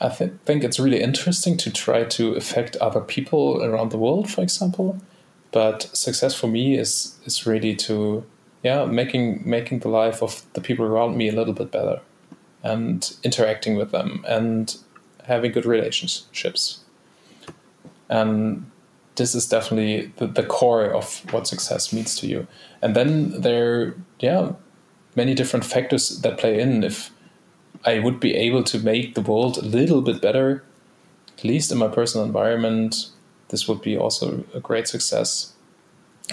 I 0.00 0.08
th- 0.08 0.32
think 0.44 0.64
it's 0.64 0.80
really 0.80 1.00
interesting 1.00 1.56
to 1.58 1.70
try 1.70 2.04
to 2.04 2.34
affect 2.34 2.76
other 2.76 3.00
people 3.00 3.62
around 3.62 3.90
the 3.90 3.98
world, 3.98 4.30
for 4.30 4.42
example. 4.42 5.00
But 5.52 5.82
success 5.92 6.34
for 6.34 6.46
me 6.46 6.78
is 6.78 7.18
is 7.24 7.46
really 7.46 7.74
to 7.76 8.24
yeah 8.62 8.84
making 8.84 9.42
making 9.44 9.80
the 9.80 9.88
life 9.88 10.22
of 10.22 10.42
the 10.54 10.60
people 10.60 10.84
around 10.84 11.16
me 11.16 11.28
a 11.28 11.32
little 11.32 11.54
bit 11.54 11.70
better, 11.70 12.00
and 12.62 13.14
interacting 13.22 13.76
with 13.76 13.90
them 13.90 14.24
and 14.26 14.76
having 15.26 15.52
good 15.52 15.66
relationships. 15.66 16.80
And 18.08 18.70
this 19.16 19.34
is 19.34 19.46
definitely 19.46 20.12
the, 20.16 20.26
the 20.26 20.42
core 20.42 20.86
of 20.86 21.20
what 21.32 21.46
success 21.46 21.92
means 21.92 22.16
to 22.18 22.26
you. 22.26 22.46
And 22.80 22.96
then 22.96 23.40
there, 23.40 23.94
yeah, 24.20 24.52
many 25.14 25.34
different 25.34 25.64
factors 25.64 26.20
that 26.20 26.38
play 26.38 26.60
in. 26.60 26.82
If 26.82 27.10
I 27.84 27.98
would 27.98 28.20
be 28.20 28.34
able 28.34 28.64
to 28.64 28.78
make 28.78 29.14
the 29.14 29.20
world 29.20 29.58
a 29.58 29.62
little 29.62 30.02
bit 30.02 30.22
better, 30.22 30.64
at 31.36 31.44
least 31.44 31.72
in 31.72 31.78
my 31.78 31.88
personal 31.88 32.26
environment, 32.26 33.08
this 33.48 33.68
would 33.68 33.82
be 33.82 33.96
also 33.96 34.44
a 34.54 34.60
great 34.60 34.88
success. 34.88 35.52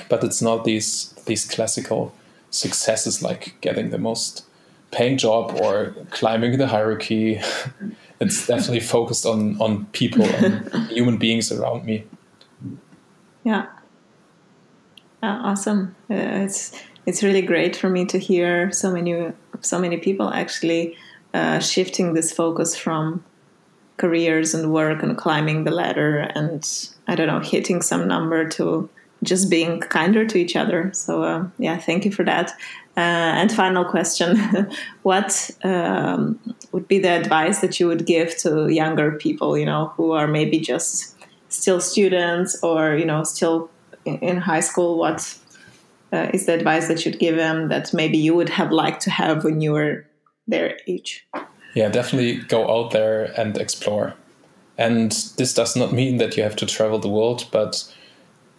But 0.07 0.23
it's 0.23 0.41
not 0.41 0.63
these 0.63 1.11
these 1.25 1.45
classical 1.45 2.13
successes 2.51 3.21
like 3.21 3.55
getting 3.61 3.89
the 3.89 3.97
most 3.97 4.45
paying 4.91 5.17
job 5.17 5.59
or 5.59 5.93
climbing 6.11 6.57
the 6.57 6.67
hierarchy. 6.67 7.41
it's 8.19 8.47
definitely 8.47 8.79
focused 8.79 9.25
on 9.25 9.59
on 9.59 9.85
people 9.87 10.23
and 10.23 10.89
human 10.89 11.17
beings 11.17 11.51
around 11.51 11.85
me. 11.85 12.05
Yeah. 13.43 13.67
Uh, 15.21 15.39
awesome. 15.43 15.95
Uh, 16.09 16.15
it's 16.45 16.71
it's 17.05 17.23
really 17.23 17.41
great 17.41 17.75
for 17.75 17.89
me 17.89 18.05
to 18.05 18.17
hear 18.17 18.71
so 18.71 18.91
many 18.91 19.31
so 19.61 19.79
many 19.79 19.97
people 19.97 20.29
actually 20.29 20.95
uh, 21.33 21.59
shifting 21.59 22.13
this 22.13 22.31
focus 22.31 22.75
from 22.75 23.23
careers 23.97 24.53
and 24.53 24.71
work 24.71 25.03
and 25.03 25.17
climbing 25.17 25.65
the 25.65 25.71
ladder 25.71 26.19
and 26.35 26.89
I 27.07 27.15
don't 27.15 27.27
know 27.27 27.39
hitting 27.39 27.81
some 27.81 28.07
number 28.07 28.47
to 28.49 28.89
just 29.23 29.49
being 29.49 29.81
kinder 29.81 30.25
to 30.25 30.37
each 30.37 30.55
other. 30.55 30.91
So 30.93 31.23
uh, 31.23 31.47
yeah, 31.57 31.77
thank 31.77 32.05
you 32.05 32.11
for 32.11 32.23
that. 32.23 32.51
Uh, 32.95 33.35
and 33.39 33.51
final 33.51 33.85
question: 33.85 34.37
What 35.03 35.51
um, 35.63 36.39
would 36.71 36.87
be 36.87 36.99
the 36.99 37.09
advice 37.09 37.59
that 37.59 37.79
you 37.79 37.87
would 37.87 38.05
give 38.05 38.37
to 38.37 38.69
younger 38.69 39.11
people? 39.11 39.57
You 39.57 39.65
know, 39.65 39.93
who 39.95 40.11
are 40.11 40.27
maybe 40.27 40.59
just 40.59 41.15
still 41.49 41.81
students 41.81 42.61
or 42.63 42.95
you 42.95 43.05
know 43.05 43.23
still 43.23 43.69
in 44.05 44.37
high 44.37 44.61
school. 44.61 44.97
What 44.97 45.37
uh, 46.11 46.29
is 46.33 46.45
the 46.45 46.53
advice 46.53 46.87
that 46.87 47.05
you'd 47.05 47.19
give 47.19 47.35
them 47.35 47.69
that 47.69 47.93
maybe 47.93 48.17
you 48.17 48.33
would 48.35 48.49
have 48.49 48.71
liked 48.71 49.01
to 49.01 49.11
have 49.11 49.43
when 49.43 49.61
you 49.61 49.73
were 49.73 50.05
their 50.47 50.77
age. 50.87 51.27
Yeah, 51.75 51.89
definitely 51.89 52.37
go 52.37 52.69
out 52.69 52.91
there 52.91 53.25
and 53.39 53.57
explore. 53.57 54.15
And 54.77 55.11
this 55.37 55.53
does 55.53 55.75
not 55.75 55.93
mean 55.93 56.17
that 56.17 56.35
you 56.35 56.43
have 56.43 56.55
to 56.57 56.65
travel 56.65 56.99
the 56.99 57.09
world, 57.09 57.47
but 57.51 57.93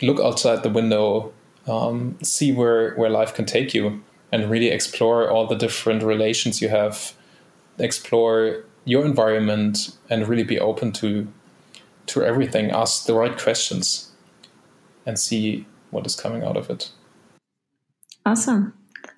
look 0.03 0.21
outside 0.21 0.63
the 0.63 0.71
window, 0.71 1.33
um, 1.67 2.19
see 2.23 2.53
where, 2.53 2.95
where 2.95 3.11
life 3.11 3.35
can 3.35 3.47
take 3.47 3.75
you, 3.75 4.03
and 4.31 4.51
really 4.51 4.69
explore 4.69 5.29
all 5.29 5.47
the 5.47 5.57
different 5.57 6.03
relations 6.03 6.63
you 6.63 6.69
have, 6.69 7.15
explore 7.79 8.65
your 8.85 9.05
environment, 9.05 9.97
and 10.09 10.29
really 10.29 10.45
be 10.45 10.61
open 10.61 10.93
to 10.93 11.27
to 12.11 12.25
everything. 12.25 12.71
Ask 12.71 13.07
the 13.07 13.15
right 13.15 13.37
questions, 13.37 14.11
and 15.07 15.19
see 15.19 15.67
what 15.91 16.07
is 16.07 16.17
coming 16.17 16.43
out 16.43 16.57
of 16.57 16.71
it. 16.71 16.91
Awesome. 18.25 18.73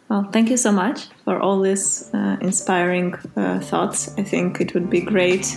Well, 0.09 0.29
thank 0.31 0.51
you 0.51 0.59
so 0.59 0.73
much 0.73 1.07
for 1.25 1.41
all 1.41 1.61
these 1.61 2.11
uh, 2.13 2.37
inspiring 2.41 3.15
uh, 3.37 3.61
thoughts. 3.61 4.15
I 4.19 4.23
think 4.23 4.61
it 4.61 4.75
would 4.75 4.91
be 4.91 5.01
great, 5.01 5.57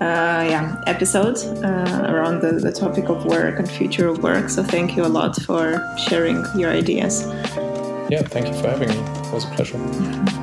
uh, 0.00 0.42
yeah, 0.48 0.82
episode 0.86 1.36
uh, 1.62 2.06
around 2.08 2.40
the, 2.40 2.52
the 2.52 2.72
topic 2.72 3.10
of 3.10 3.26
work 3.26 3.58
and 3.58 3.70
future 3.70 4.08
of 4.08 4.22
work. 4.22 4.48
So 4.48 4.62
thank 4.62 4.96
you 4.96 5.04
a 5.04 5.12
lot 5.12 5.36
for 5.42 5.78
sharing 6.08 6.42
your 6.56 6.70
ideas. 6.70 7.26
Yeah, 8.08 8.22
thank 8.22 8.46
you 8.48 8.54
for 8.54 8.68
having 8.68 8.88
me. 8.88 8.96
It 8.96 9.32
was 9.32 9.44
a 9.44 9.48
pleasure. 9.48 9.78
Thank 9.78 10.28
Thank 10.28 10.41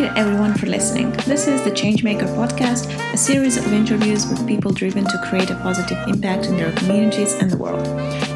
you 0.00 0.06
everyone 0.16 0.54
for 0.54 0.64
listening. 0.64 1.10
This 1.26 1.46
is 1.46 1.62
the 1.62 1.70
Changemaker 1.70 2.26
podcast, 2.34 2.88
a 3.12 3.18
series 3.18 3.58
of 3.58 3.70
interviews 3.70 4.26
with 4.26 4.46
people 4.48 4.72
driven 4.72 5.04
to 5.04 5.22
create 5.28 5.50
a 5.50 5.54
positive 5.56 5.98
impact 6.08 6.46
in 6.46 6.56
their 6.56 6.72
communities 6.72 7.34
and 7.34 7.50
the 7.50 7.58
world. 7.58 7.86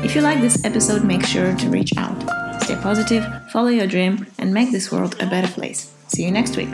If 0.04 0.14
you 0.14 0.20
like 0.20 0.42
this 0.42 0.62
episode, 0.62 1.04
make 1.04 1.24
sure 1.24 1.56
to 1.56 1.68
reach 1.70 1.96
out. 1.96 2.20
Stay 2.62 2.76
positive, 2.76 3.24
follow 3.50 3.68
your 3.68 3.86
dream, 3.86 4.26
and 4.38 4.52
make 4.52 4.72
this 4.72 4.92
world 4.92 5.16
a 5.22 5.26
better 5.26 5.48
place. 5.48 5.90
See 6.08 6.24
you 6.24 6.30
next 6.30 6.58
week. 6.58 6.68